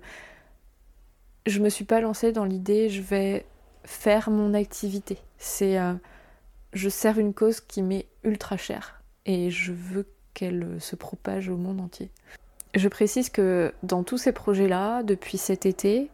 je 1.46 1.60
me 1.60 1.70
suis 1.70 1.84
pas 1.84 2.00
lancée 2.00 2.32
dans 2.32 2.46
l'idée 2.46 2.90
je 2.90 3.02
vais 3.02 3.46
faire 3.84 4.30
mon 4.30 4.54
activité. 4.54 5.18
C'est 5.38 5.78
euh, 5.78 5.94
je 6.74 6.88
sers 6.88 7.20
une 7.20 7.34
cause 7.34 7.60
qui 7.60 7.82
m'est 7.82 8.08
ultra 8.24 8.56
chère 8.56 9.02
et 9.26 9.52
je 9.52 9.74
veux 9.74 10.08
qu'elle 10.34 10.78
se 10.80 10.96
propage 10.96 11.50
au 11.50 11.58
monde 11.58 11.82
entier. 11.82 12.12
Je 12.76 12.88
précise 12.90 13.30
que 13.30 13.74
dans 13.84 14.04
tous 14.04 14.18
ces 14.18 14.34
projets-là, 14.34 15.04
depuis 15.04 15.38
cet 15.38 15.66
été, 15.66 16.10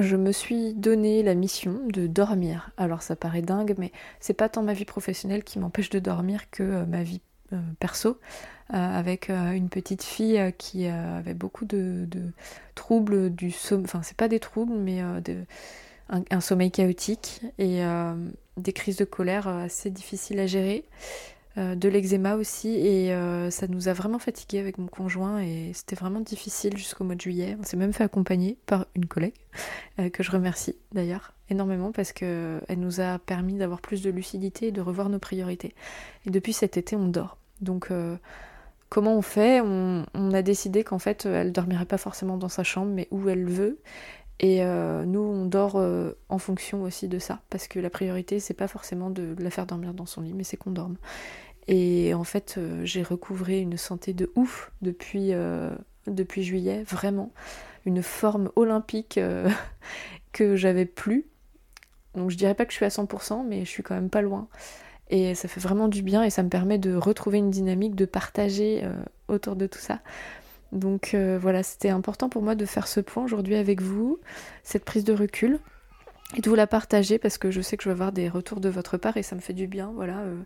je 0.00 0.16
me 0.16 0.32
suis 0.32 0.74
donné 0.74 1.22
la 1.22 1.34
mission 1.34 1.80
de 1.86 2.06
dormir. 2.06 2.70
Alors 2.76 3.02
ça 3.02 3.16
paraît 3.16 3.42
dingue, 3.42 3.74
mais 3.78 3.92
c'est 4.20 4.34
pas 4.34 4.48
tant 4.48 4.62
ma 4.62 4.72
vie 4.72 4.84
professionnelle 4.84 5.44
qui 5.44 5.58
m'empêche 5.58 5.90
de 5.90 5.98
dormir 5.98 6.50
que 6.50 6.62
euh, 6.62 6.86
ma 6.86 7.02
vie 7.02 7.20
euh, 7.52 7.60
perso, 7.80 8.18
avec 8.70 9.30
une 9.30 9.70
petite 9.70 10.02
fille 10.02 10.52
qui 10.58 10.86
avait 10.86 11.32
beaucoup 11.32 11.64
de, 11.64 12.06
troubles 12.74 13.30
du 13.34 13.50
sommeil. 13.50 13.86
Enfin, 13.86 14.02
c'est 14.02 14.16
pas 14.16 14.28
des 14.28 14.40
troubles, 14.40 14.74
mais 14.74 15.00
un, 16.10 16.40
sommeil 16.42 16.70
chaotique 16.70 17.40
et 17.58 17.80
des 18.58 18.72
crises 18.74 18.98
de 18.98 19.06
colère 19.06 19.48
assez 19.48 19.88
difficiles 19.88 20.38
à 20.38 20.46
gérer. 20.46 20.84
Euh, 21.56 21.74
de 21.74 21.88
l'eczéma 21.88 22.36
aussi 22.36 22.68
et 22.68 23.12
euh, 23.12 23.50
ça 23.50 23.66
nous 23.68 23.88
a 23.88 23.92
vraiment 23.94 24.18
fatigué 24.18 24.58
avec 24.58 24.76
mon 24.76 24.86
conjoint 24.86 25.40
et 25.40 25.72
c'était 25.72 25.96
vraiment 25.96 26.20
difficile 26.20 26.76
jusqu'au 26.76 27.04
mois 27.04 27.14
de 27.14 27.20
juillet. 27.20 27.56
On 27.58 27.64
s'est 27.64 27.78
même 27.78 27.92
fait 27.92 28.04
accompagner 28.04 28.58
par 28.66 28.86
une 28.94 29.06
collègue 29.06 29.34
euh, 29.98 30.10
que 30.10 30.22
je 30.22 30.30
remercie 30.30 30.76
d'ailleurs 30.92 31.32
énormément 31.48 31.90
parce 31.90 32.12
qu'elle 32.12 32.60
nous 32.76 33.00
a 33.00 33.18
permis 33.18 33.54
d'avoir 33.54 33.80
plus 33.80 34.02
de 34.02 34.10
lucidité 34.10 34.68
et 34.68 34.72
de 34.72 34.82
revoir 34.82 35.08
nos 35.08 35.18
priorités. 35.18 35.74
Et 36.26 36.30
depuis 36.30 36.52
cet 36.52 36.76
été 36.76 36.94
on 36.96 37.08
dort. 37.08 37.38
Donc 37.62 37.90
comment 38.90 39.16
on 39.16 39.22
fait? 39.22 39.60
On, 39.60 40.04
a 40.14 40.42
décidé 40.42 40.84
qu'en 40.84 40.98
fait 40.98 41.24
elle 41.24 41.50
dormirait 41.50 41.86
pas 41.86 41.98
forcément 41.98 42.36
dans 42.36 42.50
sa 42.50 42.62
chambre 42.62 42.92
mais 42.92 43.08
où 43.10 43.28
elle 43.30 43.46
veut 43.46 43.78
et 44.40 44.62
nous, 44.64 45.20
on 45.20 45.46
dort 45.46 45.82
en 46.28 46.38
fonction 46.38 46.82
aussi 46.82 47.08
de 47.08 47.18
ça, 47.18 47.40
parce 47.50 47.66
que 47.66 47.80
la 47.80 47.90
priorité, 47.90 48.38
c'est 48.38 48.54
pas 48.54 48.68
forcément 48.68 49.10
de 49.10 49.34
la 49.38 49.50
faire 49.50 49.66
dormir 49.66 49.94
dans 49.94 50.06
son 50.06 50.20
lit, 50.22 50.32
mais 50.32 50.44
c'est 50.44 50.56
qu'on 50.56 50.70
dorme. 50.70 50.96
Et 51.68 52.14
en 52.14 52.24
fait, 52.24 52.54
euh, 52.56 52.80
j'ai 52.84 53.02
recouvré 53.02 53.60
une 53.60 53.76
santé 53.76 54.14
de 54.14 54.32
ouf 54.34 54.72
depuis, 54.80 55.34
euh, 55.34 55.70
depuis 56.06 56.42
juillet, 56.42 56.82
vraiment. 56.82 57.30
Une 57.84 58.02
forme 58.02 58.50
olympique 58.56 59.18
euh, 59.18 59.50
que 60.32 60.56
j'avais 60.56 60.86
plus. 60.86 61.26
Donc 62.14 62.30
je 62.30 62.36
dirais 62.36 62.54
pas 62.54 62.64
que 62.64 62.72
je 62.72 62.76
suis 62.76 62.86
à 62.86 62.88
100%, 62.88 63.46
mais 63.46 63.66
je 63.66 63.70
suis 63.70 63.82
quand 63.82 63.94
même 63.94 64.08
pas 64.08 64.22
loin. 64.22 64.48
Et 65.10 65.34
ça 65.34 65.46
fait 65.46 65.60
vraiment 65.60 65.88
du 65.88 66.02
bien 66.02 66.24
et 66.24 66.30
ça 66.30 66.42
me 66.42 66.48
permet 66.48 66.78
de 66.78 66.94
retrouver 66.94 67.38
une 67.38 67.50
dynamique, 67.50 67.94
de 67.94 68.04
partager 68.04 68.82
autour 69.28 69.56
de 69.56 69.66
tout 69.66 69.78
ça. 69.78 70.00
Donc 70.72 71.14
voilà, 71.14 71.62
c'était 71.62 71.88
important 71.88 72.28
pour 72.28 72.42
moi 72.42 72.54
de 72.54 72.66
faire 72.66 72.88
ce 72.88 73.00
point 73.00 73.24
aujourd'hui 73.24 73.56
avec 73.56 73.80
vous, 73.80 74.18
cette 74.62 74.84
prise 74.84 75.04
de 75.04 75.12
recul 75.12 75.58
et 76.36 76.40
de 76.40 76.48
vous 76.48 76.56
la 76.56 76.66
partager 76.66 77.18
parce 77.18 77.38
que 77.38 77.50
je 77.50 77.60
sais 77.60 77.76
que 77.76 77.84
je 77.84 77.88
vais 77.88 77.94
avoir 77.94 78.12
des 78.12 78.28
retours 78.28 78.60
de 78.60 78.68
votre 78.68 78.96
part 78.98 79.16
et 79.16 79.22
ça 79.22 79.34
me 79.34 79.40
fait 79.40 79.54
du 79.54 79.66
bien, 79.66 79.92
voilà, 79.94 80.18
euh, 80.18 80.36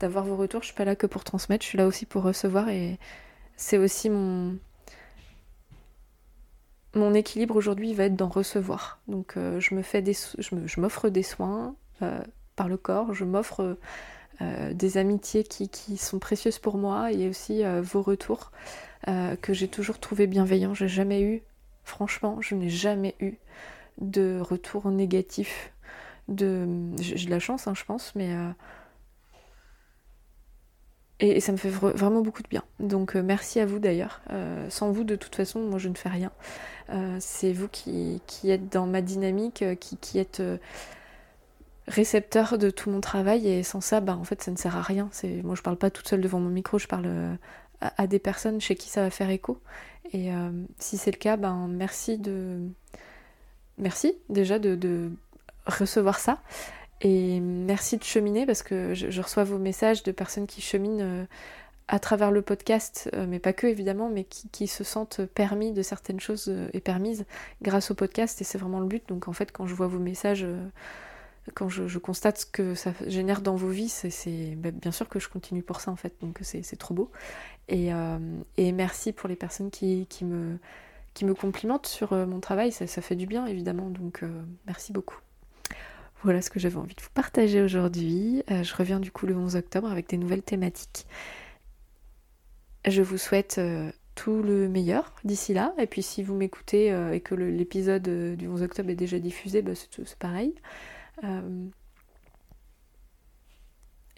d'avoir 0.00 0.24
vos 0.24 0.36
retours. 0.36 0.62
Je 0.62 0.66
suis 0.66 0.74
pas 0.74 0.84
là 0.84 0.96
que 0.96 1.06
pour 1.06 1.24
transmettre, 1.24 1.62
je 1.62 1.68
suis 1.68 1.78
là 1.78 1.86
aussi 1.86 2.06
pour 2.06 2.22
recevoir 2.22 2.68
et 2.68 2.98
c'est 3.56 3.78
aussi 3.78 4.10
mon 4.10 4.58
mon 6.94 7.12
équilibre 7.12 7.56
aujourd'hui 7.56 7.92
va 7.92 8.04
être 8.04 8.16
d'en 8.16 8.28
recevoir. 8.28 9.00
Donc 9.08 9.36
euh, 9.36 9.60
je 9.60 9.74
me 9.74 9.82
fais 9.82 10.00
des 10.00 10.14
je 10.38 10.80
m'offre 10.80 11.10
des 11.10 11.22
soins 11.22 11.76
euh, 12.00 12.22
par 12.56 12.68
le 12.68 12.78
corps, 12.78 13.12
je 13.12 13.24
m'offre 13.24 13.76
des 14.40 14.98
amitiés 14.98 15.44
qui, 15.44 15.96
sont 15.96 16.18
précieuses 16.18 16.58
pour 16.58 16.76
moi 16.76 17.12
et 17.12 17.28
aussi 17.28 17.62
vos 17.82 18.02
retours 18.02 18.52
que 19.06 19.52
j'ai 19.52 19.68
toujours 19.68 19.98
trouvé 19.98 20.26
bienveillants. 20.26 20.74
J'ai 20.74 20.88
jamais 20.88 21.22
eu, 21.22 21.42
franchement, 21.84 22.38
je 22.40 22.54
n'ai 22.54 22.68
jamais 22.68 23.14
eu 23.20 23.38
de 23.98 24.40
retours 24.40 24.90
négatifs. 24.90 25.72
De... 26.28 26.66
J'ai 27.00 27.26
de 27.26 27.30
la 27.30 27.38
chance, 27.38 27.66
hein, 27.66 27.74
je 27.74 27.84
pense, 27.84 28.14
mais. 28.14 28.32
Euh, 28.32 28.50
et, 31.18 31.40
ça 31.40 31.52
me 31.52 31.56
fait 31.56 31.70
vraiment 31.70 32.20
beaucoup 32.20 32.42
de 32.42 32.48
bien. 32.48 32.62
Donc 32.78 33.16
euh, 33.16 33.22
merci 33.22 33.60
à 33.60 33.66
vous 33.66 33.78
d'ailleurs. 33.78 34.20
Euh, 34.30 34.68
sans 34.68 34.90
vous, 34.90 35.04
de 35.04 35.16
toute 35.16 35.34
façon, 35.34 35.60
moi 35.60 35.78
je 35.78 35.88
ne 35.88 35.94
fais 35.94 36.08
rien. 36.08 36.30
c'est 37.20 37.52
vous 37.52 37.68
qui, 37.68 38.20
qui, 38.26 38.50
êtes 38.50 38.70
dans 38.70 38.86
ma 38.86 39.00
dynamique, 39.00 39.64
qui 39.80 40.18
êtes 40.18 40.42
récepteur 41.88 42.58
de 42.58 42.70
tout 42.70 42.90
mon 42.90 43.00
travail 43.00 43.48
et 43.48 43.62
sans 43.62 43.80
ça, 43.80 44.00
bah, 44.00 44.16
en 44.16 44.24
fait, 44.24 44.42
ça 44.42 44.50
ne 44.50 44.56
sert 44.56 44.76
à 44.76 44.82
rien. 44.82 45.08
C'est 45.12 45.42
moi, 45.42 45.54
je 45.54 45.62
parle 45.62 45.76
pas 45.76 45.90
toute 45.90 46.08
seule 46.08 46.20
devant 46.20 46.40
mon 46.40 46.50
micro, 46.50 46.78
je 46.78 46.86
parle 46.86 47.38
à, 47.80 48.02
à 48.02 48.06
des 48.06 48.18
personnes 48.18 48.60
chez 48.60 48.74
qui 48.74 48.88
ça 48.88 49.02
va 49.02 49.10
faire 49.10 49.30
écho. 49.30 49.60
Et 50.12 50.30
si 50.78 50.98
c'est 50.98 51.10
le 51.10 51.16
cas, 51.16 51.36
ben 51.36 51.66
merci 51.68 52.16
de 52.16 52.60
merci 53.78 54.14
déjà 54.28 54.58
de, 54.58 55.10
recevoir 55.66 56.18
ça. 56.18 56.40
Et 57.02 57.40
merci 57.40 57.98
de 57.98 58.04
cheminer 58.04 58.46
parce 58.46 58.62
que 58.62 58.94
je, 58.94 59.20
reçois 59.20 59.44
vos 59.44 59.58
messages 59.58 60.02
de 60.02 60.12
personnes 60.12 60.46
qui 60.46 60.62
cheminent 60.62 61.02
euh, 61.02 61.24
à 61.88 61.98
travers 61.98 62.30
le 62.30 62.40
podcast, 62.40 63.10
euh, 63.14 63.26
mais 63.28 63.38
pas 63.38 63.52
que 63.52 63.66
évidemment, 63.66 64.08
mais 64.08 64.24
qui, 64.24 64.66
se 64.66 64.82
sentent 64.82 65.20
permis 65.26 65.72
de 65.72 65.82
certaines 65.82 66.20
choses 66.20 66.46
euh, 66.48 66.68
et 66.72 66.80
permises 66.80 67.26
grâce 67.60 67.90
au 67.90 67.94
podcast 67.94 68.40
et 68.40 68.44
c'est 68.44 68.58
vraiment 68.58 68.80
le 68.80 68.86
but. 68.86 69.06
Donc 69.08 69.28
en 69.28 69.32
fait, 69.32 69.52
quand 69.52 69.66
je 69.66 69.74
vois 69.74 69.88
vos 69.88 69.98
messages, 69.98 70.46
quand 71.54 71.68
je, 71.68 71.98
constate 71.98 72.38
ce 72.38 72.46
que 72.46 72.74
ça 72.74 72.92
génère 73.06 73.40
dans 73.40 73.56
vos 73.56 73.68
vies, 73.68 73.88
c'est 73.88 74.54
bah, 74.56 74.70
bien 74.70 74.92
sûr 74.92 75.08
que 75.08 75.18
je 75.18 75.28
continue 75.28 75.62
pour 75.62 75.80
ça 75.80 75.90
en 75.90 75.96
fait. 75.96 76.14
Donc 76.20 76.38
c'est 76.42 76.76
trop 76.76 76.94
beau. 76.94 77.10
Et, 77.68 77.92
merci 78.72 79.12
pour 79.12 79.28
les 79.28 79.36
personnes 79.36 79.70
qui 79.70 80.06
me 80.22 80.58
qui 81.16 81.24
me 81.24 81.34
complimente 81.34 81.86
sur 81.86 82.12
euh, 82.12 82.26
mon 82.26 82.40
travail, 82.40 82.70
ça, 82.70 82.86
fait 82.86 83.16
du 83.16 83.26
bien 83.26 83.46
évidemment, 83.46 83.88
donc 83.88 84.22
euh, 84.22 84.28
merci 84.66 84.92
beaucoup. 84.92 85.16
Voilà 86.22 86.42
ce 86.42 86.50
que 86.50 86.60
j'avais 86.60 86.76
envie 86.76 86.94
de 86.94 87.00
vous 87.00 87.10
partager 87.14 87.62
aujourd'hui. 87.62 88.42
Euh, 88.50 88.62
je 88.62 88.74
reviens 88.76 89.00
du 89.00 89.10
coup 89.10 89.26
le 89.26 89.34
11 89.34 89.56
octobre 89.56 89.90
avec 89.90 90.10
des 90.10 90.18
nouvelles 90.18 90.42
thématiques. 90.42 91.06
Je 92.86 93.00
vous 93.00 93.16
souhaite 93.16 93.60
tout 94.14 94.42
le 94.42 94.68
meilleur 94.68 95.14
d'ici 95.24 95.54
là. 95.54 95.74
Et 95.78 95.86
puis 95.86 96.02
si 96.02 96.22
vous 96.22 96.34
m'écoutez 96.34 96.88
et 97.12 97.20
que 97.20 97.34
l'épisode 97.34 98.36
du 98.36 98.46
11 98.46 98.62
octobre 98.62 98.90
est 98.90 98.94
déjà 98.94 99.18
diffusé, 99.18 99.60
bah, 99.60 99.72
c'est 99.74 100.18
pareil. 100.18 100.54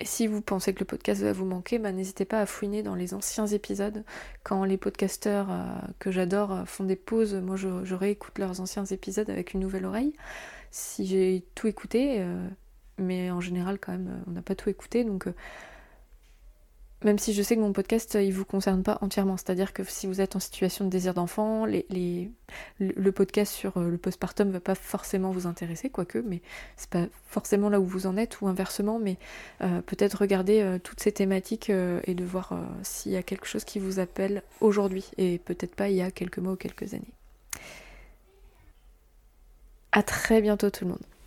Et 0.00 0.04
si 0.04 0.28
vous 0.28 0.40
pensez 0.40 0.72
que 0.74 0.80
le 0.80 0.84
podcast 0.84 1.22
va 1.22 1.32
vous 1.32 1.44
manquer, 1.44 1.78
bah, 1.78 1.90
n'hésitez 1.90 2.24
pas 2.24 2.40
à 2.40 2.46
fouiner 2.46 2.82
dans 2.84 2.94
les 2.94 3.14
anciens 3.14 3.46
épisodes. 3.46 4.04
Quand 4.44 4.64
les 4.64 4.76
podcasteurs 4.76 5.50
euh, 5.50 5.64
que 5.98 6.12
j'adore 6.12 6.52
euh, 6.52 6.64
font 6.64 6.84
des 6.84 6.96
pauses, 6.96 7.34
moi 7.34 7.56
je, 7.56 7.94
réécoute 7.94 8.38
leurs 8.38 8.60
anciens 8.60 8.84
épisodes 8.84 9.28
avec 9.28 9.54
une 9.54 9.60
nouvelle 9.60 9.84
oreille. 9.84 10.12
Si 10.70 11.04
j'ai 11.04 11.44
tout 11.56 11.66
écouté, 11.66 12.20
euh, 12.20 12.48
mais 12.98 13.30
en 13.32 13.40
général 13.40 13.78
quand 13.80 13.92
même 13.92 14.22
on 14.28 14.32
n'a 14.32 14.42
pas 14.42 14.54
tout 14.54 14.68
écouté, 14.68 15.02
donc 15.02 15.26
même 17.04 17.18
si 17.18 17.32
je 17.32 17.42
sais 17.42 17.54
que 17.54 17.60
mon 17.60 17.72
podcast 17.72 18.18
il 18.20 18.32
vous 18.32 18.44
concerne 18.44 18.82
pas 18.82 18.98
entièrement, 19.00 19.36
c'est-à-dire 19.36 19.72
que 19.72 19.84
si 19.84 20.06
vous 20.06 20.20
êtes 20.20 20.34
en 20.34 20.40
situation 20.40 20.84
de 20.84 20.90
désir 20.90 21.14
d'enfant, 21.14 21.64
le 21.66 23.10
podcast 23.12 23.52
sur 23.52 23.76
euh, 23.76 23.88
le 23.88 23.98
postpartum 23.98 24.50
va 24.50 24.60
pas 24.60 24.74
forcément 24.74 25.30
vous 25.30 25.46
intéresser, 25.46 25.90
quoique, 25.90 26.18
mais 26.18 26.42
c'est 26.76 26.90
pas 26.90 27.06
forcément 27.28 27.68
là 27.68 27.80
où 27.80 27.84
vous 27.84 28.06
en 28.06 28.16
êtes 28.16 28.40
ou 28.40 28.48
inversement, 28.48 28.98
mais 28.98 29.16
euh, 29.62 29.80
peut-être 29.82 30.14
regarder 30.14 30.60
euh, 30.60 30.78
toutes 30.78 31.00
ces 31.00 31.12
thématiques 31.12 31.70
et 31.70 32.14
de 32.14 32.24
voir 32.24 32.54
s'il 32.82 33.12
y 33.12 33.16
a 33.16 33.22
quelque 33.22 33.46
chose 33.46 33.64
qui 33.64 33.78
vous 33.78 34.00
appelle 34.00 34.42
aujourd'hui 34.60 35.04
et 35.18 35.38
peut-être 35.38 35.74
pas 35.74 35.88
il 35.88 35.96
y 35.96 36.02
a 36.02 36.10
quelques 36.10 36.38
mois 36.38 36.52
ou 36.52 36.56
quelques 36.56 36.94
années. 36.94 37.12
À 39.92 40.02
très 40.02 40.40
bientôt 40.40 40.70
tout 40.70 40.84
le 40.84 40.90
monde. 40.90 41.17